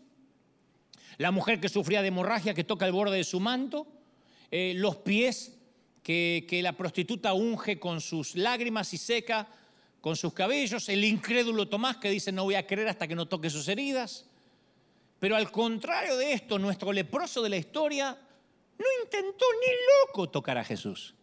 [1.17, 3.87] la mujer que sufría de hemorragia que toca el borde de su manto,
[4.51, 5.58] eh, los pies
[6.09, 9.47] que, la prostituta unge con sus lágrimas y seca
[10.01, 13.27] con sus cabellos, el incrédulo Tomás que dice no voy a creer hasta que no
[13.27, 14.25] toque sus heridas.
[15.19, 18.17] Pero al contrario de esto, nuestro leproso de la historia
[18.77, 19.71] no intentó ni
[20.07, 21.13] loco tocar a Jesús,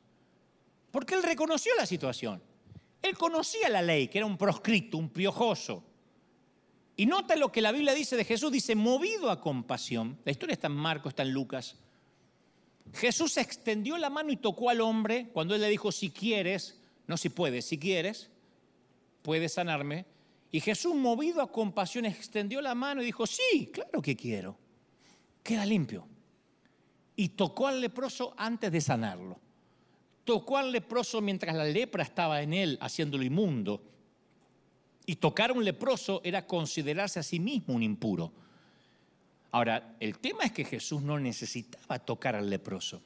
[0.92, 2.40] porque él reconoció la situación.
[3.02, 5.82] Él conocía la ley, que era un proscrito, un piojoso.
[6.96, 10.18] Y nota lo que la Biblia dice de Jesús, dice, movido a compasión.
[10.24, 11.76] La historia está en Marcos, está en Lucas.
[12.92, 17.16] Jesús extendió la mano y tocó al hombre cuando él le dijo, si quieres, no
[17.16, 18.30] si puedes, si quieres,
[19.22, 20.06] puedes sanarme.
[20.50, 24.56] Y Jesús, movido a compasión, extendió la mano y dijo, sí, claro que quiero.
[25.42, 26.06] Queda limpio.
[27.16, 29.38] Y tocó al leproso antes de sanarlo.
[30.24, 33.82] Tocó al leproso mientras la lepra estaba en él, haciéndolo inmundo.
[35.06, 38.32] Y tocar a un leproso era considerarse a sí mismo un impuro.
[39.56, 43.00] Ahora, el tema es que Jesús no necesitaba tocar al leproso.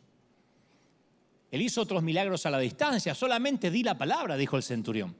[1.48, 5.14] Él hizo otros milagros a la distancia, solamente di la palabra, dijo el centurión.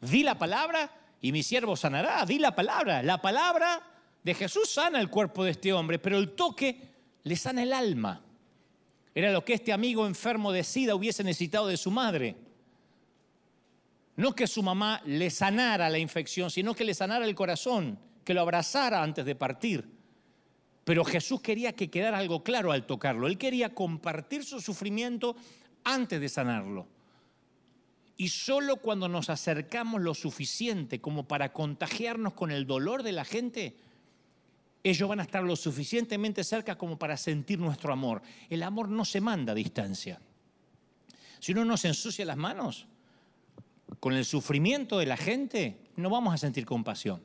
[0.00, 0.88] Di la palabra
[1.20, 3.02] y mi siervo sanará, di la palabra.
[3.02, 3.82] La palabra
[4.22, 6.78] de Jesús sana el cuerpo de este hombre, pero el toque
[7.24, 8.22] le sana el alma.
[9.12, 12.36] Era lo que este amigo enfermo de sida hubiese necesitado de su madre.
[14.14, 18.34] No que su mamá le sanara la infección, sino que le sanara el corazón, que
[18.34, 19.93] lo abrazara antes de partir.
[20.84, 23.26] Pero Jesús quería que quedara algo claro al tocarlo.
[23.26, 25.34] Él quería compartir su sufrimiento
[25.82, 26.86] antes de sanarlo.
[28.16, 33.24] Y solo cuando nos acercamos lo suficiente como para contagiarnos con el dolor de la
[33.24, 33.76] gente,
[34.84, 38.22] ellos van a estar lo suficientemente cerca como para sentir nuestro amor.
[38.50, 40.20] El amor no se manda a distancia.
[41.40, 42.86] Si uno no se ensucia las manos,
[44.00, 47.22] con el sufrimiento de la gente, no vamos a sentir compasión.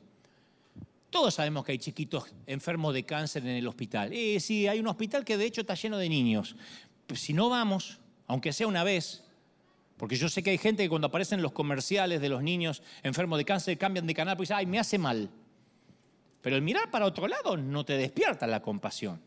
[1.10, 4.12] Todos sabemos que hay chiquitos enfermos de cáncer en el hospital.
[4.12, 6.56] Y sí, hay un hospital que de hecho está lleno de niños.
[7.14, 9.24] si no vamos, aunque sea una vez,
[9.96, 13.38] porque yo sé que hay gente que cuando aparecen los comerciales de los niños enfermos
[13.38, 15.28] de cáncer cambian de canal dicen, ay, me hace mal.
[16.40, 19.20] Pero el mirar para otro lado no te despierta la compasión.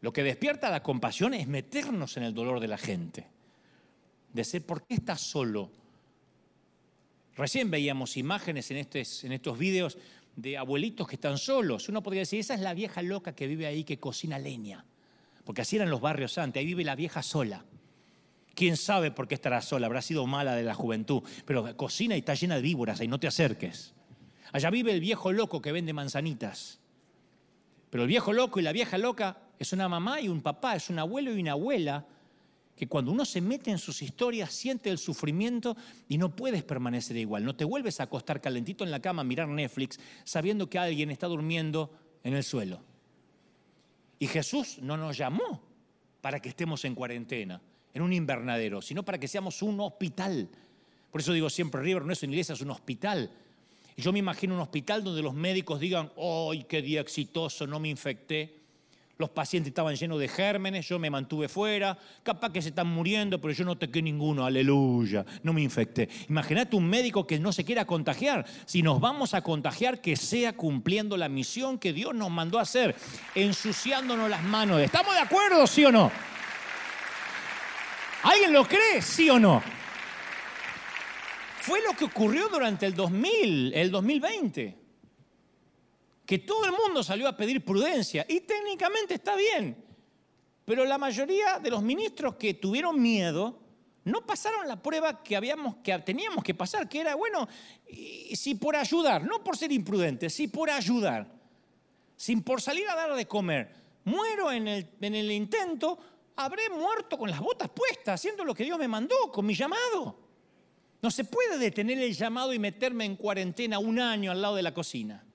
[0.00, 3.36] Lo que despierta la compasión es meternos en el dolor de la gente
[4.36, 5.70] de ser, ¿por qué estás solo?
[7.36, 9.98] Recién veíamos imágenes en, estos, en estos videos
[10.36, 11.88] de abuelitos que están solos.
[11.88, 14.84] Uno podría decir, esa es la vieja loca que vive ahí, que cocina leña.
[15.44, 17.64] Porque así eran los barrios antes, ahí vive la vieja sola.
[18.54, 19.86] ¿Quién sabe por qué estará sola?
[19.86, 21.22] Habrá sido mala de la juventud.
[21.44, 23.94] Pero cocina y está llena de víboras, ahí no te acerques.
[24.52, 26.80] Allá vive el viejo loco que vende manzanitas.
[27.90, 30.88] Pero el viejo loco y la vieja loca es una mamá y un papá, es
[30.88, 32.06] un abuelo y una abuela
[32.76, 35.76] que cuando uno se mete en sus historias siente el sufrimiento
[36.08, 37.44] y no puedes permanecer igual.
[37.44, 41.10] No te vuelves a acostar calentito en la cama a mirar Netflix sabiendo que alguien
[41.10, 41.90] está durmiendo
[42.22, 42.82] en el suelo.
[44.18, 45.62] Y Jesús no nos llamó
[46.20, 47.60] para que estemos en cuarentena,
[47.94, 50.48] en un invernadero, sino para que seamos un hospital.
[51.10, 53.30] Por eso digo siempre, River no es una iglesia, es un hospital.
[53.96, 57.66] Y yo me imagino un hospital donde los médicos digan, ¡ay, qué día exitoso!
[57.66, 58.55] No me infecté.
[59.18, 63.40] Los pacientes estaban llenos de gérmenes, yo me mantuve fuera, capaz que se están muriendo,
[63.40, 66.10] pero yo no toqué ninguno, aleluya, no me infecté.
[66.28, 68.44] Imagínate un médico que no se quiera contagiar.
[68.66, 72.62] Si nos vamos a contagiar, que sea cumpliendo la misión que Dios nos mandó a
[72.62, 72.94] hacer,
[73.34, 74.82] ensuciándonos las manos.
[74.82, 76.12] ¿Estamos de acuerdo, sí o no?
[78.22, 79.62] ¿Alguien lo cree, sí o no?
[81.60, 84.85] Fue lo que ocurrió durante el 2000, el 2020
[86.26, 89.76] que todo el mundo salió a pedir prudencia y técnicamente está bien,
[90.64, 93.60] pero la mayoría de los ministros que tuvieron miedo
[94.04, 97.48] no pasaron la prueba que, habíamos, que teníamos que pasar, que era, bueno,
[98.34, 101.32] si por ayudar, no por ser imprudente, si por ayudar,
[102.16, 103.72] sin por salir a dar de comer,
[104.04, 105.98] muero en el, en el intento,
[106.36, 110.20] habré muerto con las botas puestas, haciendo lo que Dios me mandó, con mi llamado.
[111.02, 114.62] No se puede detener el llamado y meterme en cuarentena un año al lado de
[114.62, 115.25] la cocina.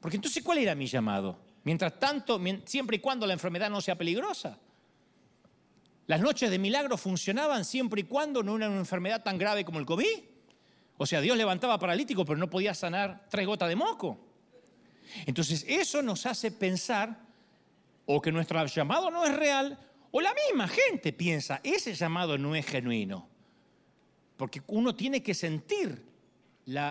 [0.00, 1.38] Porque entonces, ¿cuál era mi llamado?
[1.64, 4.58] Mientras tanto, siempre y cuando la enfermedad no sea peligrosa.
[6.06, 9.78] Las noches de milagro funcionaban siempre y cuando no era una enfermedad tan grave como
[9.78, 10.20] el COVID.
[10.96, 14.18] O sea, Dios levantaba paralítico, pero no podía sanar tres gotas de moco.
[15.26, 17.20] Entonces, eso nos hace pensar
[18.06, 19.78] o que nuestro llamado no es real,
[20.10, 23.28] o la misma gente piensa, ese llamado no es genuino.
[24.38, 26.02] Porque uno tiene que sentir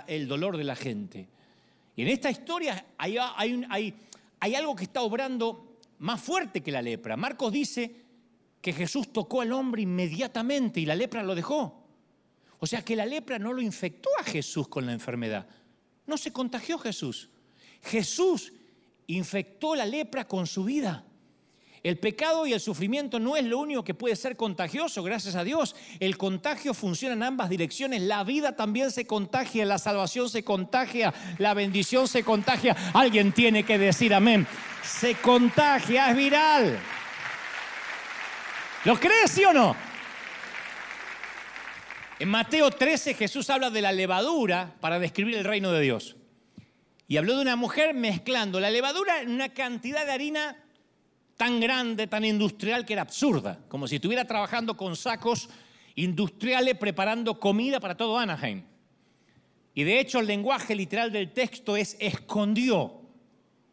[0.07, 1.27] el dolor de la gente.
[1.97, 7.17] Y en esta historia hay, hay, algo que está obrando más fuerte que la lepra.
[7.17, 7.91] Marcos dice
[8.62, 11.83] que Jesús tocó al hombre inmediatamente y la lepra lo dejó.
[12.60, 15.47] O sea que la lepra no lo infectó a Jesús con la enfermedad.
[16.05, 17.31] No se contagió Jesús.
[17.81, 18.53] Jesús
[19.07, 21.03] infectó la lepra con su vida.
[21.88, 25.45] El pecado y el sufrimiento no es lo único que puede ser contagioso, gracias a
[25.45, 25.73] Dios.
[26.02, 28.02] El contagio funciona en ambas direcciones.
[28.02, 32.76] La vida también se contagia, la salvación se contagia, la bendición se contagia.
[32.93, 34.45] Alguien tiene que decir amén.
[34.84, 36.78] Se contagia, es viral.
[38.84, 39.73] ¿Lo crees, sí o no?
[42.19, 46.17] En Mateo 13 Jesús habla de la levadura para describir el reino de Dios.
[47.08, 50.66] Y habló de una mujer mezclando la levadura en una cantidad de harina
[51.38, 55.50] tan grande, tan industrial, que era absurda, como si estuviera trabajando con sacos
[55.95, 58.63] industriales preparando comida para todo Anaheim.
[59.73, 63.02] Y de hecho el lenguaje literal del texto es escondió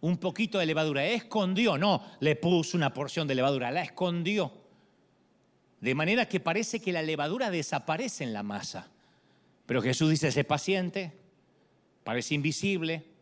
[0.03, 4.53] un poquito de levadura, escondió, no le puso una porción de levadura, la escondió.
[5.81, 8.91] De manera que parece que la levadura desaparece en la masa.
[9.65, 11.13] Pero Jesús dice, ese paciente,
[12.05, 13.14] parece invisible,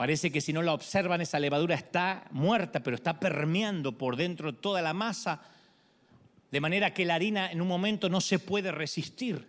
[0.00, 4.54] Parece que si no la observan esa levadura está muerta, pero está permeando por dentro
[4.54, 5.42] toda la masa,
[6.50, 9.46] de manera que la harina en un momento no se puede resistir.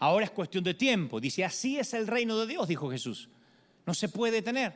[0.00, 1.18] Ahora es cuestión de tiempo.
[1.18, 3.30] Dice, así es el reino de Dios, dijo Jesús.
[3.86, 4.74] No se puede detener.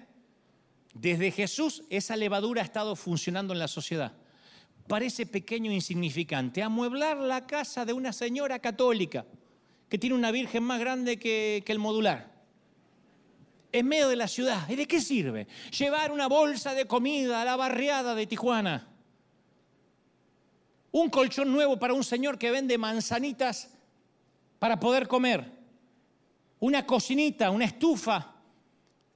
[0.95, 4.15] Desde Jesús esa levadura ha estado funcionando en la sociedad.
[4.87, 6.63] Parece pequeño e insignificante.
[6.63, 9.27] Amueblar la casa de una señora católica
[9.91, 12.38] que tiene una virgen más grande que el modular
[13.73, 14.69] en medio de la ciudad.
[14.69, 15.47] ¿Y de qué sirve?
[15.77, 18.89] Llevar una bolsa de comida a la barriada de Tijuana.
[20.91, 23.71] Un colchón nuevo para un señor que vende manzanitas
[24.59, 25.45] para poder comer.
[26.61, 28.35] Una cocinita, una estufa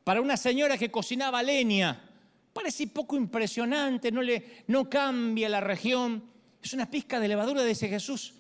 [0.05, 2.09] para una señora que cocinaba leña.
[2.53, 6.23] Parece poco impresionante, no, le, no cambia la región.
[6.63, 8.35] Es una pizca de levadura, dice Jesús.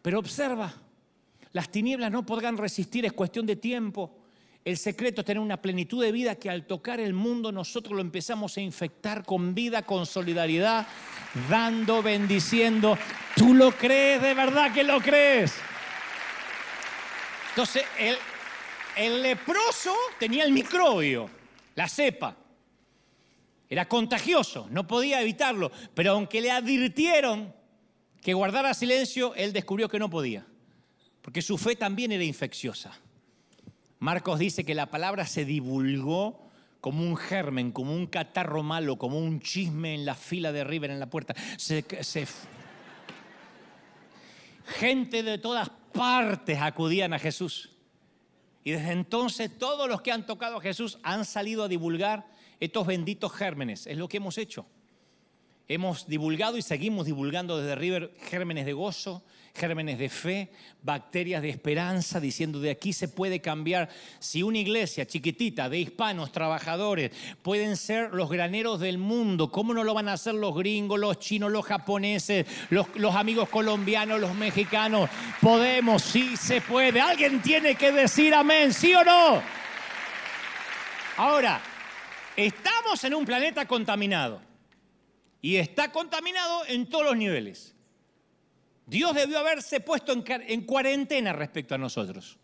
[0.00, 0.72] Pero observa,
[1.52, 4.17] las tinieblas no podrán resistir, es cuestión de tiempo.
[4.64, 8.00] El secreto es tener una plenitud de vida que al tocar el mundo nosotros lo
[8.00, 10.86] empezamos a infectar con vida, con solidaridad,
[11.48, 12.98] dando, bendiciendo.
[13.36, 14.20] ¿Tú lo crees?
[14.20, 15.54] ¿De verdad que lo crees?
[17.50, 17.84] Entonces,
[18.96, 21.30] el, leproso tenía el microbio,
[21.74, 22.36] la cepa.
[23.70, 27.52] Era contagioso, no podía evitarlo, pero aunque le advirtieron
[28.22, 30.46] que guardara silencio, él descubrió que no podía,
[31.20, 32.98] porque su fe también era infecciosa.
[33.98, 36.48] Marcos dice que la palabra se divulgó
[36.80, 40.90] como un germen, como un catarro malo, como un chisme en la fila de River
[40.90, 41.34] en la puerta.
[44.64, 47.70] gente de todas partes acudían a Jesús.
[48.62, 52.26] Y desde entonces todos los que han tocado a Jesús han salido a divulgar
[52.60, 53.86] estos benditos gérmenes.
[53.86, 54.66] Es lo que hemos hecho.
[55.70, 59.22] Hemos divulgado y seguimos divulgando desde River gérmenes de gozo,
[59.54, 60.50] gérmenes de fe,
[60.82, 63.90] bacterias de esperanza, diciendo de aquí se puede cambiar.
[64.18, 67.10] Si una iglesia chiquitita de hispanos, trabajadores,
[67.42, 71.18] pueden ser los graneros del mundo, ¿cómo no lo van a hacer los gringos, los
[71.18, 75.10] chinos, los japoneses, los, los amigos colombianos, los mexicanos?
[75.42, 76.98] Podemos, sí se puede.
[76.98, 79.42] Alguien tiene que decir amén, ¿sí o no?
[81.18, 81.60] Ahora,
[82.34, 84.47] estamos en un planeta contaminado.
[85.40, 87.74] Y está contaminado en todos los niveles.
[88.86, 92.38] Dios debió haberse puesto en, cuarentena respecto a nosotros.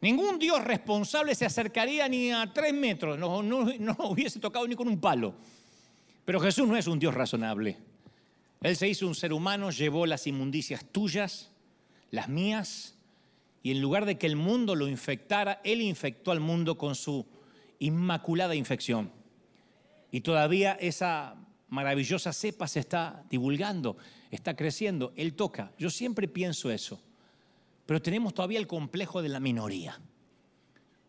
[0.00, 4.76] Ningún Dios responsable se acercaría ni a tres metros, no, no, no hubiese tocado ni
[4.76, 5.34] con un palo.
[6.24, 7.76] Pero Jesús no es un Dios razonable.
[8.62, 11.50] Él se hizo un ser humano, llevó las inmundicias tuyas,
[12.10, 12.94] las mías,
[13.62, 17.26] y en lugar de que el mundo lo infectara, Él infectó al mundo con su
[17.78, 19.10] inmaculada infección.
[20.10, 21.36] Y todavía esa
[21.72, 23.96] maravillosa cepa se está divulgando,
[24.30, 25.72] está creciendo, Él toca.
[25.78, 27.00] Yo siempre pienso eso,
[27.86, 29.98] pero tenemos todavía el complejo de la minoría.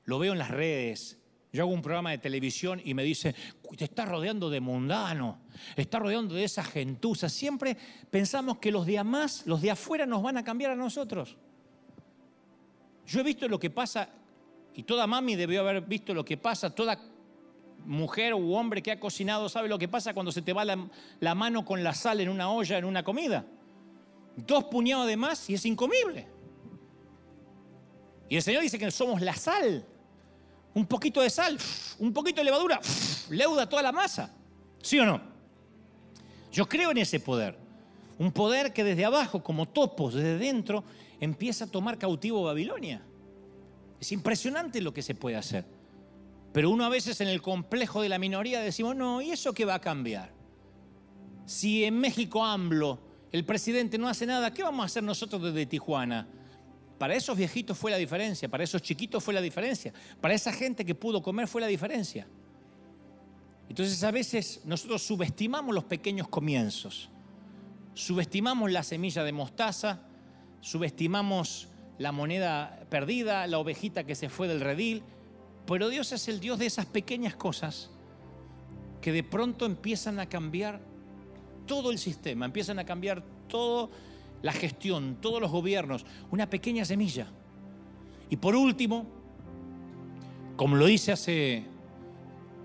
[0.05, 1.19] Lo veo en las redes.
[1.51, 3.35] Yo hago un programa de televisión y me dice,
[3.77, 5.41] te estás rodeando de mundano,
[5.75, 7.27] estás rodeando de esa gentuza.
[7.27, 7.75] Siempre
[8.09, 11.35] pensamos que los de más, los de afuera nos van a cambiar a nosotros.
[13.05, 14.07] Yo he visto lo que pasa,
[14.73, 16.97] y toda mami debió haber visto lo que pasa, toda
[17.85, 21.35] mujer u hombre que ha cocinado sabe lo que pasa cuando se te va la,
[21.35, 23.45] mano con la sal en una olla, en una comida.
[24.35, 26.27] Dos puñados de más y es incomible.
[28.29, 29.85] Y el Señor dice que somos la sal.
[30.73, 31.57] Un poquito de sal,
[31.99, 32.79] un poquito de levadura,
[33.29, 34.33] leuda toda la masa.
[34.81, 35.21] ¿Sí o no?
[36.51, 37.57] Yo creo en ese poder.
[38.17, 40.83] Un poder que desde abajo, como topos, desde dentro,
[41.19, 43.01] empieza a tomar cautivo Babilonia.
[43.99, 45.65] Es impresionante lo que se puede hacer.
[46.53, 49.65] Pero uno a veces en el complejo de la minoría decimos, no, ¿y eso qué
[49.65, 50.31] va a cambiar?
[51.45, 52.99] Si en México AMLO,
[53.31, 56.27] el presidente no hace nada, ¿qué vamos a hacer nosotros desde Tijuana?
[56.99, 59.91] Para esos viejitos fue la diferencia, para esos chiquitos fue la diferencia,
[60.21, 62.27] para esa gente que pudo comer fue la diferencia.
[63.67, 67.09] Entonces a veces nosotros subestimamos los pequeños comienzos,
[67.95, 70.01] subestimamos la semilla de mostaza,
[70.61, 75.03] subestimamos la moneda perdida, la ovejita que se fue del redil,
[75.65, 77.89] pero Dios es el Dios de esas pequeñas cosas
[79.01, 80.81] que de pronto empiezan a cambiar
[81.65, 83.89] todo el sistema, empiezan a cambiar toda
[84.41, 87.27] la gestión, todos los gobiernos, una pequeña semilla.
[88.29, 89.05] Y por último,
[90.55, 91.65] como lo hice hace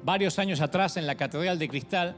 [0.05, 2.17] varios años atrás en la Catedral de Cristal,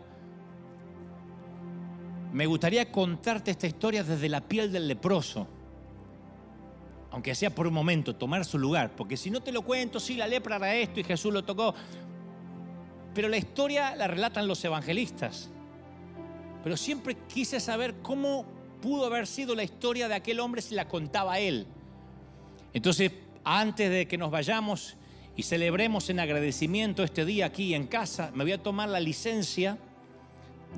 [2.33, 5.47] me gustaría contarte esta historia desde la piel del leproso
[7.11, 10.15] aunque sea por un momento, tomar su lugar, porque si no te lo cuento, sí,
[10.15, 11.75] la lepra era esto y Jesús lo tocó,
[13.15, 15.51] pero la historia la relatan los evangelistas.
[16.63, 18.45] Pero siempre quise saber cómo
[18.81, 21.67] pudo haber sido la historia de aquel hombre si la contaba él.
[22.73, 23.13] Entonces,
[23.45, 24.97] antes de que nos vayamos
[25.37, 29.79] y celebremos en agradecimiento este día aquí en casa, me voy a tomar la licencia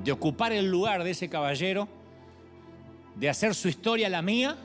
[0.03, 1.87] de ocupar el lugar de ese caballero,
[3.15, 4.57] de hacer su historia la mía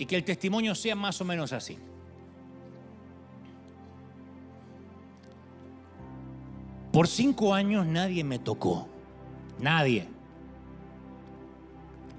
[0.00, 1.76] y que el testimonio sea más o menos así.
[6.90, 8.88] Por cinco años nadie me tocó,
[9.58, 10.08] nadie,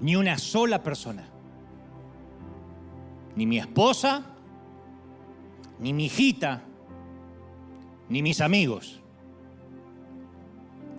[0.00, 1.24] ni una sola persona,
[3.34, 4.26] ni mi esposa,
[5.80, 6.62] ni mi hijita,
[8.08, 9.00] ni mis amigos,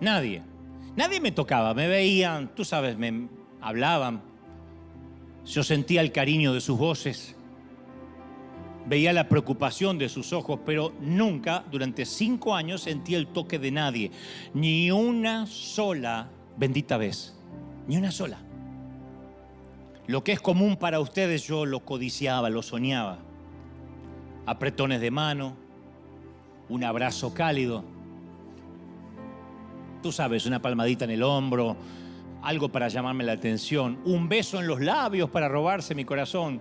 [0.02, 0.42] nadie.
[0.96, 3.28] Nadie me tocaba, me veían, tú sabes, me
[3.62, 4.22] hablaban,
[5.46, 7.34] yo sentía el cariño de sus voces,
[8.86, 13.70] veía la preocupación de sus ojos, pero nunca durante cinco años sentí el toque de
[13.70, 14.10] nadie,
[14.52, 17.34] ni una sola bendita vez,
[17.86, 18.38] ni una sola.
[20.06, 23.18] Lo que es común para ustedes yo lo codiciaba, lo soñaba.
[24.44, 25.56] Apretones de mano,
[26.68, 27.84] un abrazo cálido,
[30.02, 31.76] tú sabes, una palmadita en el hombro,
[32.44, 36.60] algo para llamarme la atención, un beso en los labios para robarse mi corazón.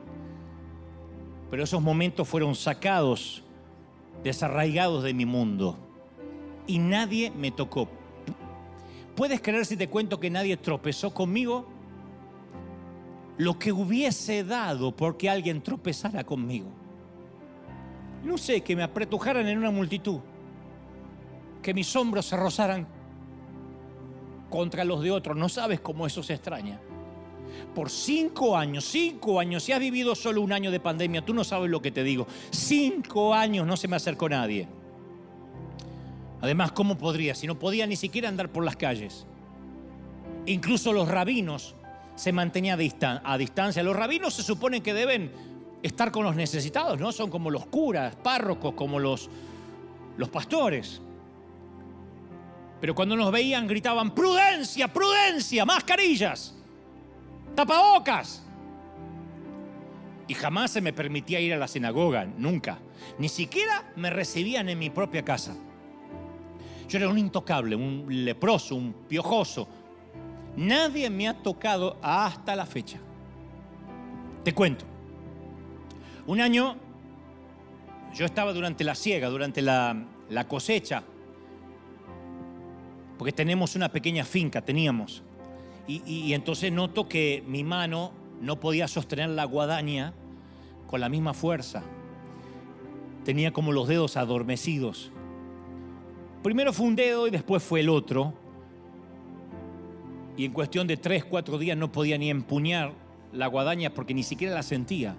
[1.52, 3.44] Pero esos momentos fueron sacados,
[4.24, 5.78] desarraigados de mi mundo.
[6.68, 7.90] Y nadie me tocó.
[9.14, 11.68] ¿Puedes creer si te cuento que nadie tropezó conmigo?
[13.38, 16.70] Lo que hubiese dado porque alguien tropezara conmigo.
[18.24, 20.22] No sé, que me apretujaran en una multitud,
[21.62, 22.88] que mis hombros se rozaran
[24.54, 25.36] contra los de otros.
[25.36, 26.80] No sabes cómo eso se extraña.
[27.74, 31.44] Por cinco años, cinco años, si has vivido solo un año de pandemia, tú no
[31.44, 32.28] sabes lo que te digo.
[32.52, 34.68] Cinco años no se me acercó nadie.
[36.40, 37.34] Además, ¿cómo podría?
[37.34, 39.26] Si no podía ni siquiera andar por las calles.
[40.46, 41.74] Incluso los rabinos
[42.16, 42.80] se mantenían
[43.24, 43.82] a, distancia.
[43.82, 45.32] Los rabinos se supone que deben
[45.82, 47.12] estar con los necesitados, ¿no?
[47.12, 49.32] Son como los curas, párrocos, como los,
[50.16, 51.02] los pastores.
[52.84, 56.54] Pero cuando nos veían gritaban, prudencia, prudencia, mascarillas,
[57.56, 58.46] tapabocas.
[60.28, 62.80] Y jamás se me permitía ir a la sinagoga, nunca.
[63.20, 65.56] Ni siquiera me recibían en mi propia casa.
[66.90, 69.66] Yo era un intocable, un leproso, un piojoso.
[70.58, 73.00] Nadie me ha tocado hasta la fecha.
[74.44, 74.84] Te cuento.
[76.28, 76.76] Un año
[78.14, 79.96] yo estaba durante la siega, durante la,
[80.30, 81.02] la cosecha
[83.24, 85.24] porque tenemos una pequeña finca, teníamos.
[85.88, 88.12] Y, entonces noto que mi mano
[88.42, 90.14] no podía sostener la guadaña
[90.88, 91.84] con la misma fuerza.
[93.24, 95.10] Tenía como los dedos adormecidos.
[96.44, 98.34] Primero fue un dedo y después fue el otro.
[100.36, 102.92] Y en cuestión de tres, cuatro días no podía ni empuñar
[103.32, 105.16] la guadaña porque ni siquiera la sentía.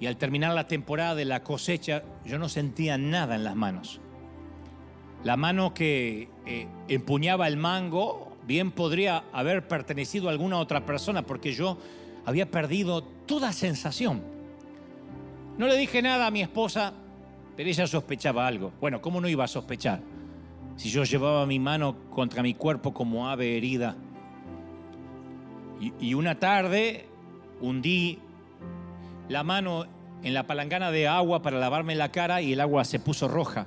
[0.00, 4.00] Y al terminar la temporada de la cosecha, yo no sentía nada en las manos.
[5.24, 11.22] La mano que eh, empuñaba el mango bien podría haber pertenecido a alguna otra persona
[11.22, 11.78] porque yo
[12.24, 14.22] había perdido toda sensación.
[15.58, 16.92] No le dije nada a mi esposa,
[17.56, 18.72] pero ella sospechaba algo.
[18.80, 20.00] Bueno, ¿cómo no iba a sospechar?
[20.76, 23.94] Si yo llevaba mi mano contra mi cuerpo como ave herida.
[25.80, 27.06] Y, y una tarde
[27.60, 28.18] hundí
[29.28, 29.84] la mano
[30.22, 33.66] en la palangana de agua para lavarme la cara y el agua se puso roja.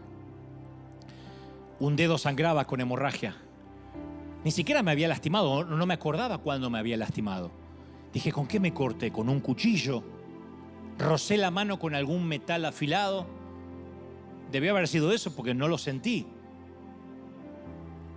[1.80, 3.36] Un dedo sangraba con hemorragia.
[4.44, 7.52] Ni siquiera me había lastimado, no me acordaba cuándo me había lastimado.
[8.14, 9.12] Dije, ¿con qué me corté?
[9.12, 10.04] ¿Con un cuchillo?
[10.98, 13.26] ¿Rocé la mano con algún metal afilado?
[14.52, 16.26] Debió haber sido eso porque no lo sentí.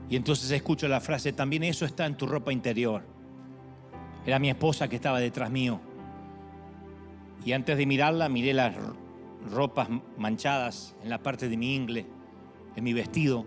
[0.09, 3.03] Y entonces escucho la frase, también eso está en tu ropa interior.
[4.25, 5.81] Era mi esposa que estaba detrás mío.
[7.45, 8.77] Y antes de mirarla, miré las
[9.51, 12.18] ropas manchadas en la parte de mi ingle
[12.79, 13.45] en mi vestido.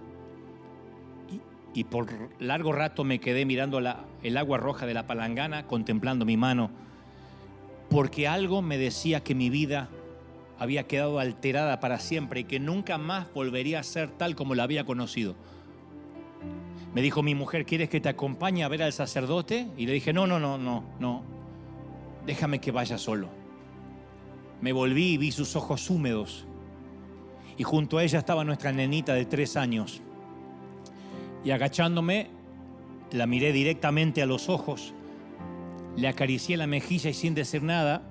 [1.74, 2.08] Y, por
[2.40, 6.70] largo rato me quedé mirando la, el agua roja de la palangana, contemplando mi mano,
[7.90, 9.90] porque algo me decía que mi vida
[10.60, 14.64] había quedado alterada para siempre y que nunca más volvería a ser tal como la
[14.64, 15.36] había conocido.
[16.94, 19.70] Me dijo mi mujer, ¿quieres que te acompañe a ver al sacerdote?
[19.78, 21.24] Y le dije, no, no, no, no, no,
[22.26, 23.30] déjame que vaya solo.
[24.60, 26.46] Me volví y vi sus ojos húmedos
[27.62, 30.02] y junto a ella estaba nuestra nenita de tres años.
[31.46, 32.32] Y agachándome,
[33.12, 34.96] la miré directamente a los ojos,
[35.96, 38.02] le acaricié la mejilla y sin decir nada,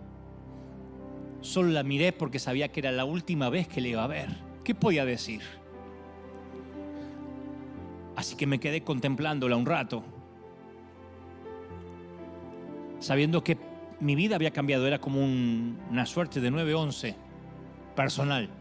[1.40, 4.28] solo la miré porque sabía que era la última vez que le iba a ver.
[4.62, 5.42] ¿Qué podía decir?
[8.14, 10.05] Así que me quedé contemplándola un rato,
[13.01, 13.59] sabiendo que
[13.98, 17.16] mi vida había cambiado, era como una suerte de 9-11
[17.96, 18.59] personal.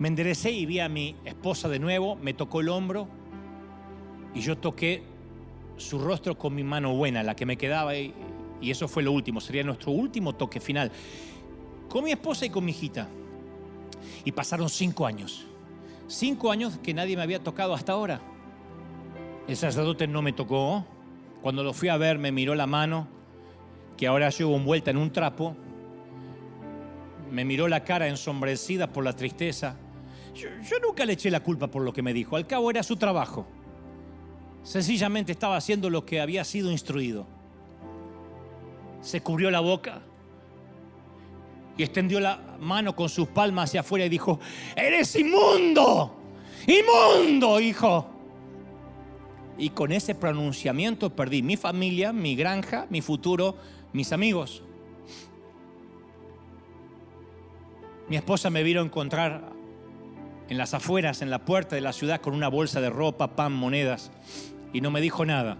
[0.00, 3.06] Me enderecé y vi a mi esposa de nuevo, me tocó el hombro
[4.34, 5.02] y yo toqué
[5.76, 8.14] su rostro con mi mano buena, la que me quedaba, y,
[8.62, 10.90] eso fue lo último, sería nuestro último toque final.
[11.90, 13.08] Con mi esposa y con mi hijita.
[14.24, 15.46] Y pasaron cinco años.
[16.06, 18.22] Cinco años que nadie me había tocado hasta ahora.
[19.46, 20.82] El sacerdote no me tocó.
[21.42, 23.06] Cuando lo fui a ver me miró la mano,
[23.98, 25.54] que ahora llevo envuelta en un trapo.
[27.30, 29.76] Me miró la cara ensombrecida por la tristeza
[30.34, 30.48] yo,
[30.82, 33.46] nunca le eché la culpa por lo que me dijo, al cabo era su trabajo.
[34.62, 37.26] Sencillamente estaba haciendo lo que había sido instruido.
[39.00, 40.02] Se cubrió la boca
[41.76, 44.38] y extendió la mano con sus palmas hacia afuera y dijo,
[44.76, 46.14] eres inmundo,
[46.66, 48.06] inmundo, hijo.
[49.56, 53.56] Y con ese pronunciamiento perdí mi familia, mi granja, mi futuro,
[53.92, 54.62] mis amigos.
[58.08, 59.59] Mi esposa me vino a encontrar
[60.50, 63.52] en las afueras, en la puerta de la ciudad, con una bolsa de ropa, pan,
[63.52, 64.10] monedas,
[64.72, 65.56] y no me dijo nada.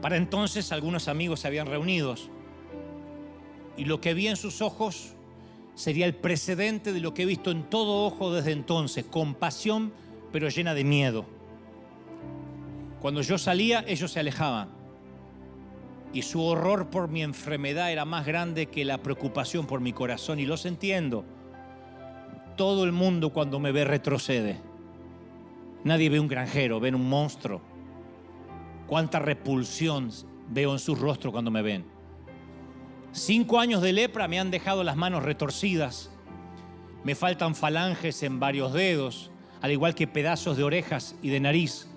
[0.00, 2.14] Para entonces algunos amigos se habían reunido
[3.76, 5.14] y lo que vi en sus ojos
[5.74, 9.92] sería el precedente de lo que he visto en todo ojo desde entonces, compasión
[10.32, 11.26] pero llena de miedo.
[13.00, 14.68] Cuando yo salía, ellos se alejaban
[16.12, 20.38] y su horror por mi enfermedad era más grande que la preocupación por mi corazón
[20.38, 21.24] y los entiendo
[22.60, 24.60] todo el mundo cuando me ve retrocede.
[25.82, 27.62] Nadie ve un granjero, ven un monstruo.
[28.86, 30.10] Cuánta repulsión
[30.50, 31.86] veo en su rostro cuando me ven.
[33.12, 36.10] Cinco años de lepra me han dejado las manos retorcidas.
[37.02, 39.30] Me faltan falanges en varios dedos,
[39.62, 41.88] al igual que pedazos de orejas y de nariz.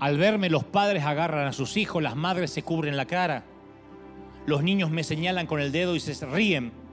[0.00, 3.46] Al verme los padres agarran a sus hijos, las madres se cubren la cara.
[4.44, 6.83] Los niños me señalan con el dedo y se ríen.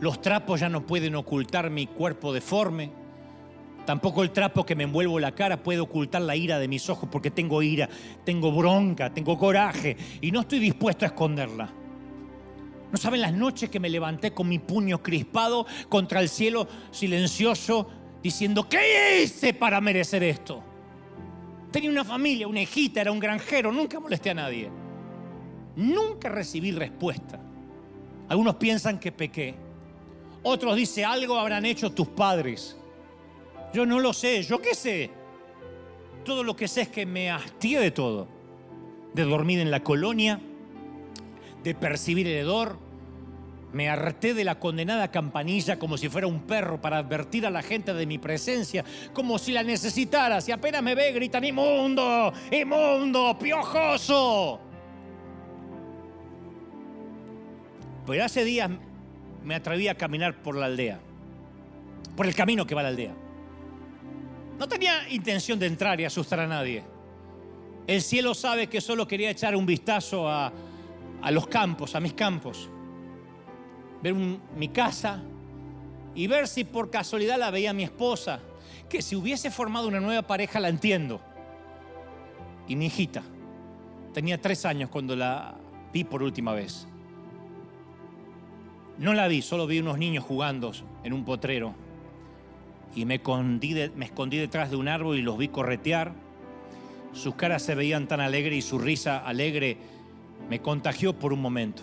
[0.00, 2.90] Los trapos ya no pueden ocultar mi cuerpo deforme.
[3.84, 7.08] Tampoco el trapo que me envuelvo la cara puede ocultar la ira de mis ojos
[7.10, 7.88] porque tengo ira,
[8.24, 11.70] tengo bronca, tengo coraje y no estoy dispuesto a esconderla.
[12.92, 17.88] No saben las noches que me levanté con mi puño crispado contra el cielo silencioso
[18.22, 20.62] diciendo, ¿qué hice para merecer esto?
[21.70, 24.70] Tenía una familia, una hijita, era un granjero, nunca molesté a nadie.
[25.76, 27.40] Nunca recibí respuesta.
[28.28, 29.69] Algunos piensan que pequé.
[30.42, 32.76] Otros dicen, algo habrán hecho tus padres.
[33.72, 35.10] Yo no lo sé, yo qué sé.
[36.24, 38.26] Todo lo que sé es que me hastié de todo.
[39.14, 40.40] De dormir en la colonia,
[41.62, 42.78] de percibir el hedor.
[43.72, 47.62] Me harté de la condenada campanilla como si fuera un perro para advertir a la
[47.62, 50.40] gente de mi presencia, como si la necesitara.
[50.40, 54.58] Si apenas me ve, gritan, inmundo, inmundo, piojoso.
[58.06, 58.70] Pero hace días
[59.44, 61.00] me atreví a caminar por la aldea,
[62.16, 63.14] por el camino que va a la aldea.
[64.58, 66.82] No tenía intención de entrar y asustar a nadie.
[67.86, 70.52] El cielo sabe que solo quería echar un vistazo a,
[71.30, 72.68] los campos, a mis campos,
[74.02, 75.22] ver mi casa
[76.14, 78.40] y ver si por casualidad la veía mi esposa,
[78.88, 81.20] que si hubiese formado una nueva pareja la entiendo.
[82.68, 83.22] Y mi hijita,
[84.12, 85.56] tenía tres años cuando la
[85.92, 86.86] vi por última vez.
[89.00, 90.72] No la vi, solo vi unos niños jugando
[91.02, 91.74] en un potrero.
[92.94, 96.12] Y me escondí, me escondí detrás de un árbol y los vi corretear.
[97.14, 99.78] Sus caras se veían tan alegres y su risa alegre
[100.50, 101.82] me contagió por un momento.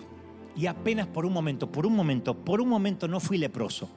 [0.56, 3.88] Y apenas por un momento, por un momento, por un momento no fui leproso.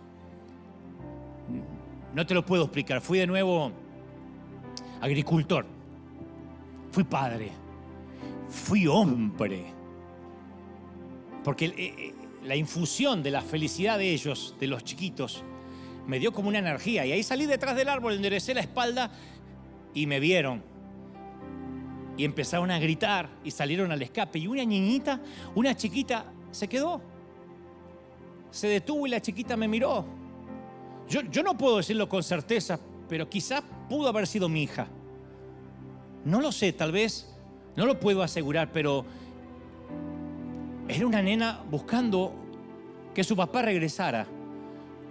[2.16, 3.02] No te lo puedo explicar.
[3.02, 3.72] Fui de nuevo
[5.00, 5.68] agricultor.
[6.92, 7.52] Fui padre.
[8.50, 9.66] Fui hombre.
[11.44, 12.14] Porque eh, eh,
[12.44, 15.44] la infusión de la felicidad de ellos, de los chiquitos,
[16.08, 17.06] me dio como una energía.
[17.06, 19.12] Y ahí salí detrás del árbol, enderecé la espalda
[19.94, 20.64] y me vieron.
[22.18, 24.40] Y empezaron a gritar y salieron al escape.
[24.40, 25.22] Y una niñita,
[25.56, 27.02] una chiquita, se quedó.
[28.50, 30.06] Se detuvo y la chiquita me miró.
[31.08, 34.88] Yo, yo no puedo decirlo con certeza, pero quizás pudo haber sido mi hija.
[36.26, 37.34] No lo sé, tal vez,
[37.76, 39.06] no lo puedo asegurar, pero
[40.92, 42.34] era una nena buscando
[43.14, 44.28] que su papá regresara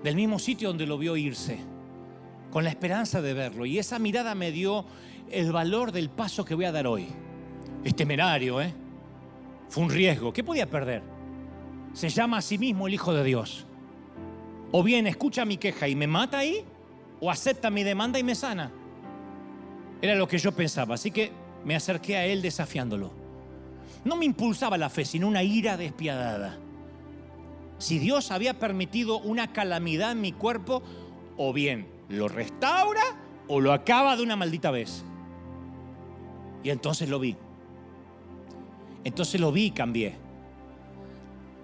[0.02, 1.58] del mismo sitio donde lo vio irse,
[2.50, 3.64] con la esperanza de verlo.
[3.64, 4.84] Y esa mirada me dio
[5.30, 7.06] el valor del paso que voy a dar hoy.
[7.82, 8.74] Es temerario, ¿eh?
[9.68, 10.32] Fue un riesgo.
[10.32, 11.02] ¿Qué podía perder?
[11.94, 13.66] Se llama a sí mismo el Hijo de Dios.
[14.72, 16.64] O bien escucha mi queja y me mata ahí,
[17.20, 18.70] o acepta mi demanda y me sana.
[20.02, 21.32] Era lo que yo pensaba, así que
[21.64, 23.19] me acerqué a él desafiándolo.
[24.04, 26.58] No me impulsaba la fe, sino una ira despiadada.
[27.78, 30.82] Si Dios había permitido una calamidad en mi cuerpo,
[31.36, 33.02] o bien lo restaura
[33.48, 35.04] o lo acaba de una maldita vez.
[36.62, 37.36] Y entonces lo vi.
[39.04, 40.14] Entonces lo vi y cambié.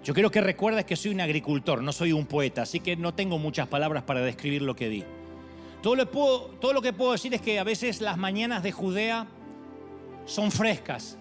[0.03, 3.13] Yo quiero que recuerdes que soy un agricultor, no soy un poeta, así que no
[3.13, 5.03] tengo muchas palabras para describir lo que vi.
[5.81, 9.27] Todo lo, todo lo que puedo decir es que a veces las mañanas de Judea
[10.25, 11.17] son frescas,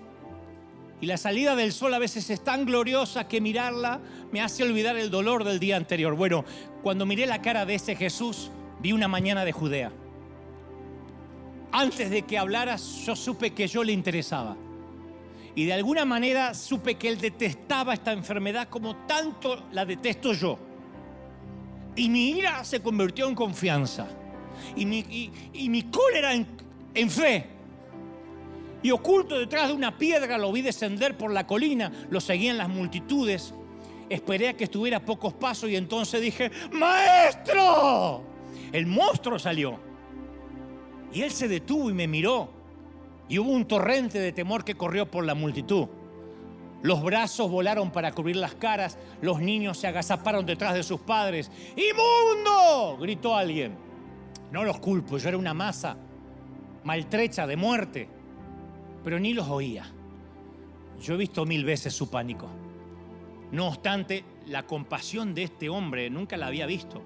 [1.00, 4.00] y la salida del sol a veces es tan gloriosa que mirarla
[4.32, 6.14] me hace olvidar el dolor del día anterior.
[6.14, 6.44] Bueno,
[6.82, 9.92] cuando miré la cara de ese Jesús, vi una mañana de Judea.
[11.70, 14.56] Antes de que hablara, yo supe que yo le interesaba.
[15.54, 20.58] Y de alguna manera supe que él detestaba esta enfermedad como tanto la detesto yo.
[21.94, 24.06] Y mi ira se convirtió en confianza.
[24.74, 27.55] Y mi, y, mi cólera en fe
[28.82, 32.68] y oculto detrás de una piedra lo vi descender por la colina, lo seguían las
[32.68, 33.54] multitudes.
[34.08, 38.22] Esperé a que estuviera a pocos pasos y entonces dije, maestro,
[38.72, 39.78] el monstruo salió.
[41.12, 42.50] Y él se detuvo y me miró.
[43.28, 45.88] Y hubo un torrente de temor que corrió por la multitud.
[46.82, 51.50] Los brazos volaron para cubrir las caras, los niños se agazaparon detrás de sus padres.
[51.74, 52.98] ¡Inmundo!
[53.00, 53.76] gritó alguien.
[54.52, 55.96] No los culpo, yo era una masa
[56.84, 58.08] maltrecha de muerte
[59.06, 59.84] pero ni los oía.
[61.00, 62.48] Yo he visto mil veces su pánico.
[63.52, 67.04] No obstante, la compasión de este hombre nunca la había visto.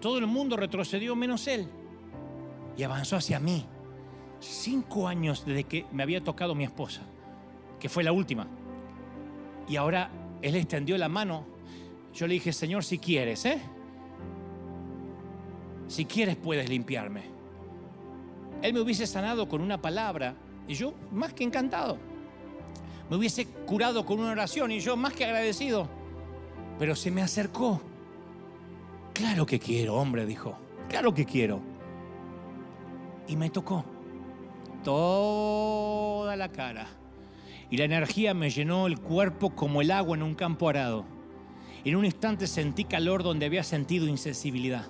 [0.00, 1.68] Todo el mundo retrocedió menos él
[2.76, 3.64] y avanzó hacia mí.
[4.40, 7.02] cinco años desde que me había tocado mi esposa,
[7.78, 8.48] que fue la última.
[9.68, 10.10] Y ahora
[10.42, 11.44] él extendió la mano.
[12.12, 13.62] Yo le dije, Señor, si quieres, ¿eh?
[15.86, 17.22] Si quieres puedes limpiarme.
[18.60, 20.34] Él me hubiese sanado con una palabra
[20.70, 21.98] y yo más que encantado.
[23.10, 25.88] Me hubiese curado con una oración y yo más que agradecido.
[26.78, 27.82] Pero se me acercó.
[29.12, 30.56] Claro que quiero, hombre, dijo.
[30.88, 31.60] Claro que quiero.
[33.26, 33.84] Y me tocó
[34.84, 36.86] toda la cara.
[37.68, 41.04] Y la energía me llenó el cuerpo como el agua en un campo arado.
[41.84, 44.86] En un instante sentí calor donde había sentido insensibilidad.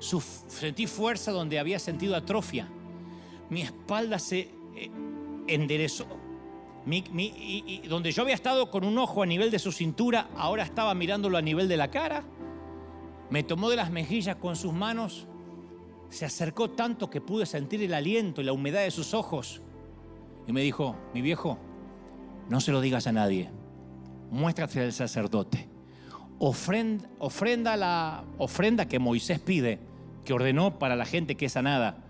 [0.00, 2.68] Sentí fuerza donde había sentido atrofia.
[3.48, 4.90] Mi espalda se eh,
[5.46, 6.06] enderezó.
[6.86, 10.94] y donde yo había estado con un ojo a nivel de su cintura, ahora estaba
[10.94, 12.24] mirándolo a nivel de la cara.
[13.30, 15.28] Me tomó de las mejillas con sus manos
[16.10, 19.62] se acercó tanto que pude sentir el aliento y la humedad de sus ojos.
[20.46, 21.58] Y me dijo, mi viejo,
[22.48, 23.50] no se lo digas a nadie.
[24.30, 25.68] Muéstrate al sacerdote.
[26.38, 29.80] Ofrenda, ofrenda la ofrenda que Moisés pide,
[30.24, 32.04] que ordenó para la gente que es sanada.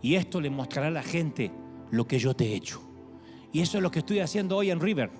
[0.00, 1.50] Y esto le mostrará a la gente
[1.90, 2.82] lo que yo te he hecho.
[3.52, 5.10] Y eso es lo que estoy haciendo hoy en River.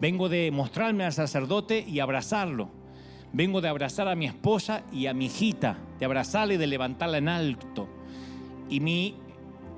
[0.00, 2.68] Vengo de mostrarme al sacerdote y abrazarlo.
[3.32, 7.18] Vengo de abrazar a mi esposa y a mi hijita, de abrazarla y de levantarla
[7.18, 7.88] en alto.
[8.70, 9.16] Y mi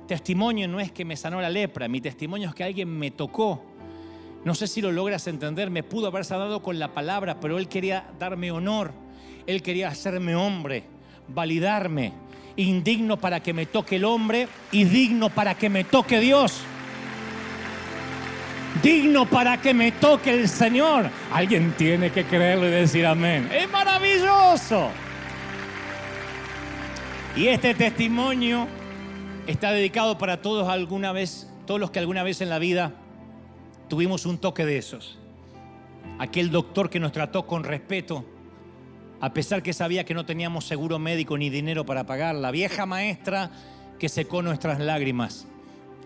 [0.07, 3.63] testimonio no es que me sanó la lepra, mi testimonio es que alguien me tocó.
[4.43, 7.67] No sé si lo logras entender, me pudo haber sanado con la palabra, pero Él
[7.67, 8.91] quería darme honor,
[9.47, 10.83] Él quería hacerme hombre,
[11.27, 12.13] validarme,
[12.55, 16.61] indigno para que me toque el hombre y digno para que me toque Dios
[18.81, 21.09] digno para que me toque el Señor.
[21.31, 23.49] Alguien tiene que creerlo y decir amén.
[23.53, 24.89] Es maravilloso.
[27.35, 28.67] Y este testimonio
[29.47, 32.93] está dedicado para todos alguna vez, todos los que alguna vez en la vida
[33.87, 35.17] tuvimos un toque de esos.
[36.19, 38.25] Aquel doctor que nos trató con respeto,
[39.21, 42.85] a pesar que sabía que no teníamos seguro médico ni dinero para pagar, la vieja
[42.85, 43.51] maestra
[43.99, 45.47] que secó nuestras lágrimas,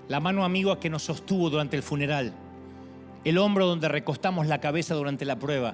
[0.07, 2.33] la mano amiga que nos sostuvo durante el funeral
[3.25, 5.73] el hombro donde recostamos la cabeza durante la prueba,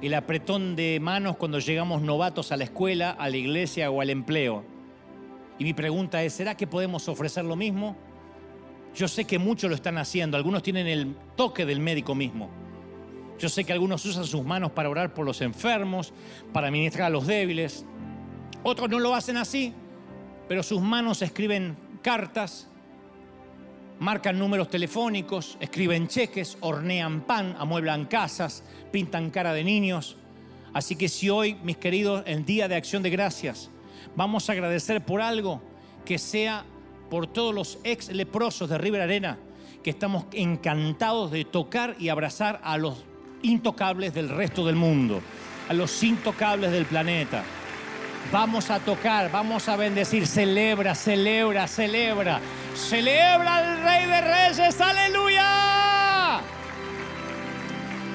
[0.00, 4.08] el apretón de manos cuando llegamos novatos a la escuela, a la iglesia o al
[4.08, 4.64] empleo.
[5.58, 7.94] Y mi pregunta es, ¿será que podemos ofrecer lo mismo?
[8.94, 12.48] Yo sé que muchos lo están haciendo, algunos tienen el toque del médico mismo.
[13.38, 16.12] Yo sé que algunos usan sus manos para orar por los enfermos,
[16.52, 17.84] para ministrar a los débiles.
[18.62, 19.72] Otros no lo hacen así,
[20.48, 22.68] pero sus manos escriben cartas,
[23.98, 30.16] marcan números telefónicos, escriben cheques, hornean pan, amueblan casas, pintan cara de niños.
[30.72, 33.70] Así que si hoy, mis queridos, en Día de Acción de Gracias,
[34.16, 35.60] vamos a agradecer por algo
[36.04, 36.64] que sea
[37.10, 39.38] por todos los ex leprosos de River Arena,
[39.82, 43.04] que estamos encantados de tocar y abrazar a los
[43.42, 45.20] intocables del resto del mundo,
[45.68, 47.42] a los intocables del planeta.
[48.30, 50.26] Vamos a tocar, vamos a bendecir.
[50.26, 52.40] Celebra, celebra, celebra.
[52.74, 54.80] Celebra al Rey de Reyes.
[54.80, 56.40] Aleluya.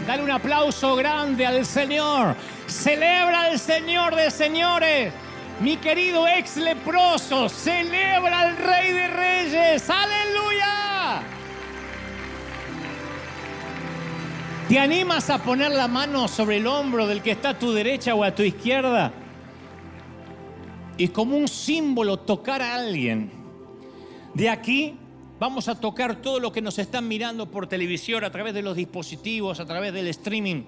[0.07, 2.35] Dale un aplauso grande al Señor.
[2.67, 5.13] Celebra al Señor de señores.
[5.59, 9.89] Mi querido ex leproso, celebra al Rey de Reyes.
[9.89, 11.36] Aleluya.
[14.67, 18.13] ¿Te animas a poner la mano sobre el hombro del que está a tu derecha
[18.15, 19.13] o a tu izquierda?
[20.97, 23.29] y como un símbolo tocar a alguien.
[24.33, 24.95] De aquí
[25.39, 28.75] vamos a tocar todo lo que nos están mirando por televisión, a través de los
[28.75, 30.63] dispositivos, a través del streaming.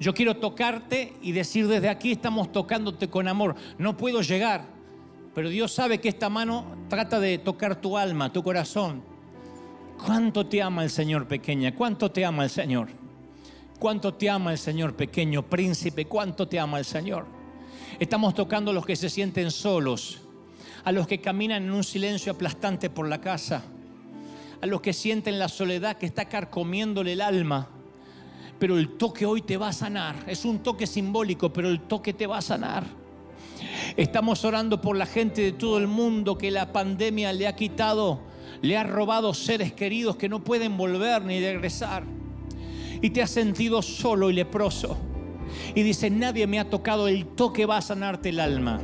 [0.00, 3.54] Yo quiero tocarte y decir desde aquí estamos tocándote con amor.
[3.76, 4.64] No puedo llegar,
[5.34, 9.02] pero Dios sabe que esta mano trata de tocar tu alma, tu corazón.
[10.02, 11.74] ¿Cuánto te ama el Señor pequeña?
[11.74, 12.99] ¿Cuánto te ama el Señor?
[13.80, 16.04] ¿Cuánto te ama el Señor pequeño príncipe?
[16.04, 17.24] ¿Cuánto te ama el Señor?
[17.98, 20.20] Estamos tocando a los que se sienten solos,
[20.84, 23.62] a los que caminan en un silencio aplastante por la casa,
[24.60, 27.70] a los que sienten la soledad que está carcomiéndole el alma.
[28.58, 30.14] Pero el toque hoy te va a sanar.
[30.26, 32.84] Es un toque simbólico, pero el toque te va a sanar.
[33.96, 38.20] Estamos orando por la gente de todo el mundo que la pandemia le ha quitado,
[38.60, 42.19] le ha robado seres queridos que no pueden volver ni regresar.
[43.02, 44.96] Y te has sentido solo y leproso
[45.74, 48.80] y dice, nadie me ha tocado, el toque va a sanarte el alma.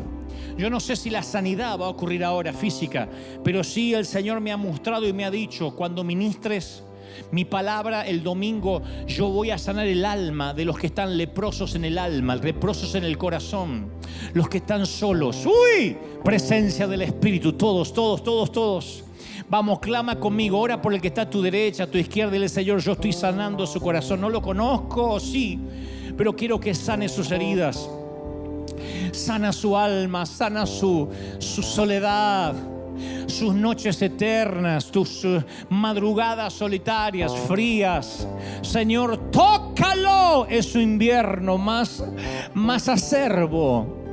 [0.58, 3.08] Yo no sé si la sanidad va a ocurrir ahora física,
[3.44, 6.82] pero sí el Señor me ha mostrado y me ha dicho, cuando ministres,
[7.30, 11.74] Mi palabra el domingo, yo voy a sanar el alma de los que están leprosos
[11.74, 13.90] en el alma, leprosos en el corazón,
[14.34, 15.46] los que están solos.
[15.46, 15.96] ¡Uy!
[16.22, 19.05] Presencia del Espíritu, todos, todos, todos, todos.
[19.48, 22.48] Vamos, clama conmigo, ora por el que está a tu derecha, a tu izquierda, dile
[22.48, 24.20] Señor, yo estoy sanando su corazón.
[24.20, 25.58] No lo conozco, sí,
[26.16, 27.88] pero quiero que sane sus heridas.
[29.12, 32.54] Sana su alma, sana su, su soledad
[33.26, 38.26] sus noches eternas, tus eh, madrugadas solitarias, frías.
[38.62, 40.46] Señor, tócalo.
[40.48, 42.02] Es su invierno más,
[42.54, 44.05] más acerbo.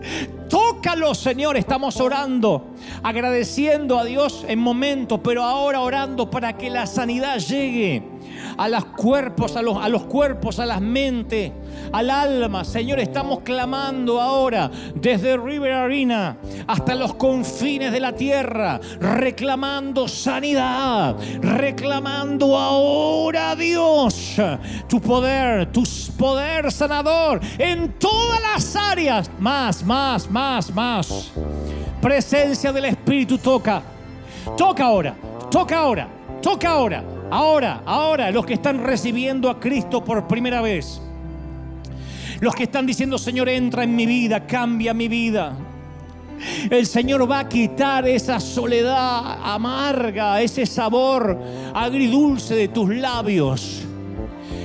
[0.49, 1.57] Tócalo, Señor.
[1.57, 8.12] Estamos orando, agradeciendo a Dios en momentos, pero ahora orando para que la sanidad llegue
[8.57, 11.51] a los cuerpos, a los, a los cuerpos, a las mentes,
[11.91, 12.63] al alma.
[12.63, 16.37] Señor, estamos clamando ahora desde River Arena
[16.67, 24.35] hasta los confines de la tierra, reclamando sanidad, reclamando ahora, Dios,
[24.87, 25.83] tu poder, tu
[26.17, 29.29] poder sanador en todas las áreas.
[29.39, 31.31] Más, más, más, más.
[32.01, 33.81] Presencia del Espíritu toca.
[34.57, 35.15] Toca ahora,
[35.49, 36.07] toca ahora,
[36.41, 37.12] toca ahora.
[37.31, 41.01] Ahora, ahora, los que están recibiendo a Cristo por primera vez.
[42.39, 45.55] Los que están diciendo, Señor, entra en mi vida, cambia mi vida.
[46.69, 51.39] El Señor va a quitar esa soledad amarga, ese sabor
[51.73, 53.87] agridulce de tus labios.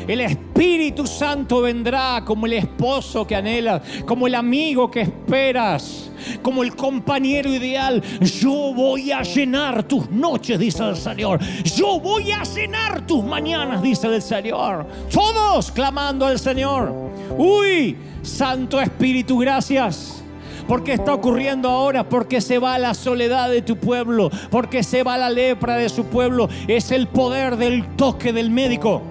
[0.09, 6.63] El Espíritu Santo vendrá como el esposo que anhelas, como el amigo que esperas, como
[6.63, 8.03] el compañero ideal.
[8.41, 11.41] Yo voy a llenar tus noches, dice el Señor.
[11.77, 14.87] Yo voy a llenar tus mañanas, dice el Señor.
[15.13, 16.91] Todos clamando al Señor.
[17.37, 20.25] Uy, Santo Espíritu, gracias.
[20.67, 22.09] Porque está ocurriendo ahora?
[22.09, 26.07] Porque se va la soledad de tu pueblo, porque se va la lepra de su
[26.07, 26.49] pueblo.
[26.67, 29.03] Es el poder del toque del médico.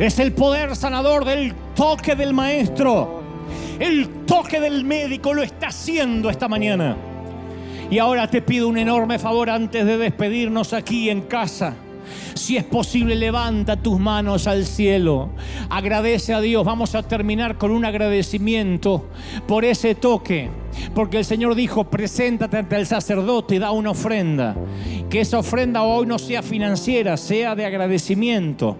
[0.00, 3.20] Es el poder sanador del toque del maestro.
[3.78, 6.96] El toque del médico lo está haciendo esta mañana.
[7.90, 11.74] Y ahora te pido un enorme favor antes de despedirnos aquí en casa.
[12.34, 15.30] Si es posible, levanta tus manos al cielo.
[15.68, 16.64] Agradece a Dios.
[16.64, 19.06] Vamos a terminar con un agradecimiento
[19.46, 20.48] por ese toque.
[20.94, 24.56] Porque el Señor dijo, preséntate ante el sacerdote y da una ofrenda.
[25.08, 28.76] Que esa ofrenda hoy no sea financiera, sea de agradecimiento.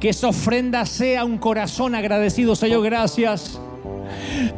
[0.00, 2.54] Que esa ofrenda sea un corazón agradecido.
[2.54, 3.60] Señor, gracias.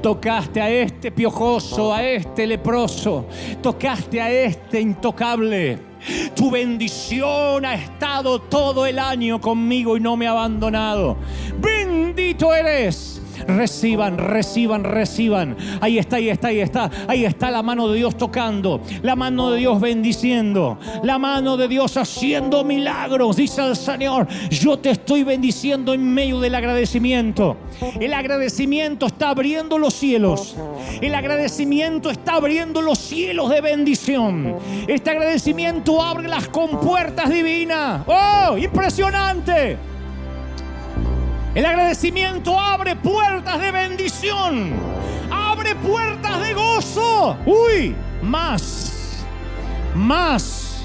[0.02, 3.26] Tocaste a este piojoso, a este leproso.
[3.62, 5.93] Tocaste a este intocable.
[6.34, 11.16] Tu bendición ha estado todo el año conmigo y no me ha abandonado.
[11.58, 15.56] Bendito eres Reciban, reciban, reciban.
[15.80, 16.90] Ahí está, ahí está, ahí está.
[17.08, 18.80] Ahí está la mano de Dios tocando.
[19.02, 20.78] La mano de Dios bendiciendo.
[21.02, 23.36] La mano de Dios haciendo milagros.
[23.36, 27.56] Dice el Señor, yo te estoy bendiciendo en medio del agradecimiento.
[28.00, 30.56] El agradecimiento está abriendo los cielos.
[31.00, 34.56] El agradecimiento está abriendo los cielos de bendición.
[34.86, 38.02] Este agradecimiento abre las compuertas divinas.
[38.06, 38.56] ¡Oh!
[38.56, 39.93] Impresionante.
[41.54, 44.72] El agradecimiento abre puertas de bendición,
[45.30, 47.36] abre puertas de gozo.
[47.46, 49.24] Uy, más,
[49.94, 50.82] más.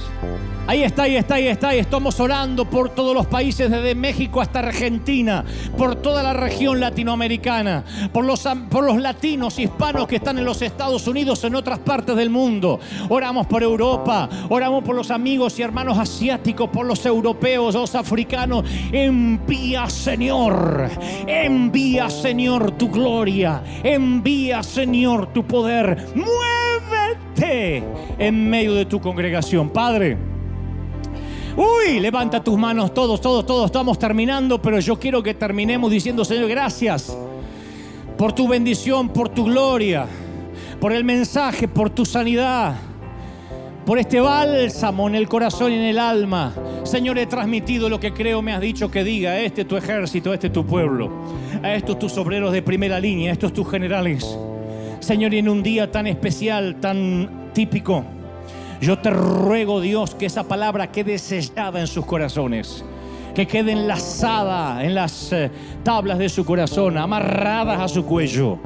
[0.70, 1.76] Ahí está, ahí está, ahí está.
[1.76, 5.44] Y estamos orando por todos los países, desde México hasta Argentina,
[5.76, 10.62] por toda la región latinoamericana, por los, por los latinos, hispanos que están en los
[10.62, 12.80] Estados Unidos, en otras partes del mundo.
[13.10, 18.64] Oramos por Europa, oramos por los amigos y hermanos asiáticos, por los europeos, los africanos.
[18.92, 20.88] Envía, Señor,
[21.26, 26.10] envía, Señor, tu gloria, envía, Señor, tu poder.
[26.14, 27.84] Muévete
[28.20, 30.39] en medio de tu congregación, Padre.
[31.56, 33.66] Uy, levanta tus manos todos, todos, todos.
[33.66, 37.16] Estamos terminando, pero yo quiero que terminemos diciendo, Señor, gracias
[38.18, 40.06] por tu bendición, por tu gloria,
[40.80, 42.76] por el mensaje, por tu sanidad,
[43.86, 46.54] por este bálsamo en el corazón y en el alma.
[46.84, 49.40] Señor, he transmitido lo que creo me has dicho que diga.
[49.40, 51.10] Este es tu ejército, este es tu pueblo.
[51.64, 54.38] A estos tus obreros de primera línea, estos tus generales.
[55.00, 58.06] Señor, en un día tan especial, tan típico,
[58.82, 62.84] yo te ruego, Dios, que esa palabra quede sellada en sus corazones,
[63.36, 65.52] que quede enlazada en las eh,
[65.84, 68.58] tablas de su corazón, amarradas a su cuello.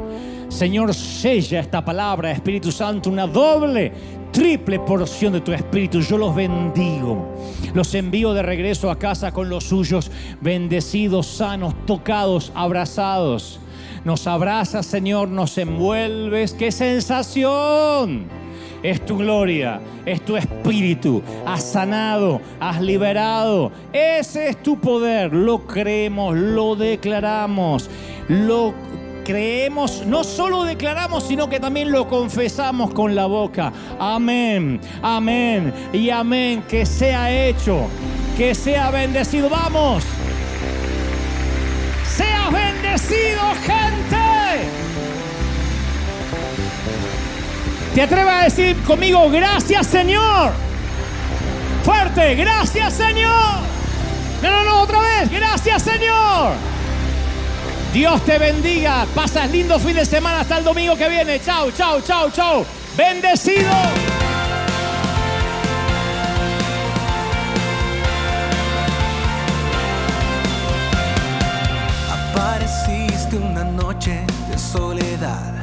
[0.49, 3.91] Señor, sella esta palabra, Espíritu Santo, una doble,
[4.32, 5.99] triple porción de tu Espíritu.
[6.01, 7.34] Yo los bendigo.
[7.74, 10.11] Los envío de regreso a casa con los suyos,
[10.41, 13.59] bendecidos, sanos, tocados, abrazados.
[14.05, 16.53] Nos abrazas, Señor, nos envuelves.
[16.53, 18.43] ¡Qué sensación!
[18.84, 21.23] Es tu gloria, es tu espíritu.
[21.45, 23.71] Has sanado, has liberado.
[23.93, 25.34] Ese es tu poder.
[25.34, 27.89] Lo creemos, lo declaramos,
[28.27, 28.73] lo
[29.23, 33.71] creemos, no solo declaramos, sino que también lo confesamos con la boca.
[33.99, 36.63] Amén, amén y amén.
[36.67, 37.88] Que sea hecho,
[38.38, 39.49] que sea bendecido.
[39.49, 40.03] Vamos.
[42.05, 44.93] Sea bendecido, gente.
[47.94, 50.52] ¿Te atreves a decir conmigo, gracias Señor?
[51.84, 53.62] Fuerte, gracias Señor.
[54.41, 56.54] No, no, no, otra vez, gracias Señor.
[57.94, 59.06] Dios te bendiga.
[59.14, 61.39] Pasas lindo fin de semana hasta el domingo que viene.
[61.39, 62.66] Chao, chao, chao, chao.
[62.98, 63.72] Bendecido.
[72.12, 75.62] Apareciste una noche de soledad,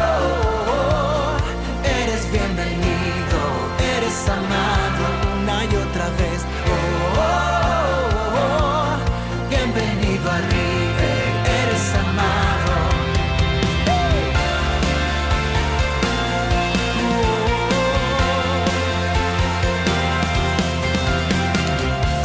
[2.31, 3.39] bienvenido,
[3.95, 5.03] eres amado
[5.41, 6.39] una y otra vez.
[6.67, 7.31] Oh, oh,
[8.37, 11.23] oh, bienvenido a River,
[11.61, 12.73] eres amado.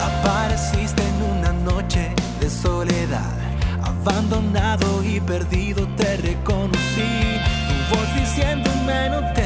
[0.08, 3.34] Apareciste en una noche de soledad,
[3.82, 7.40] abandonado y perdido te reconocí.
[7.68, 9.45] Tu voz diciéndome no temas,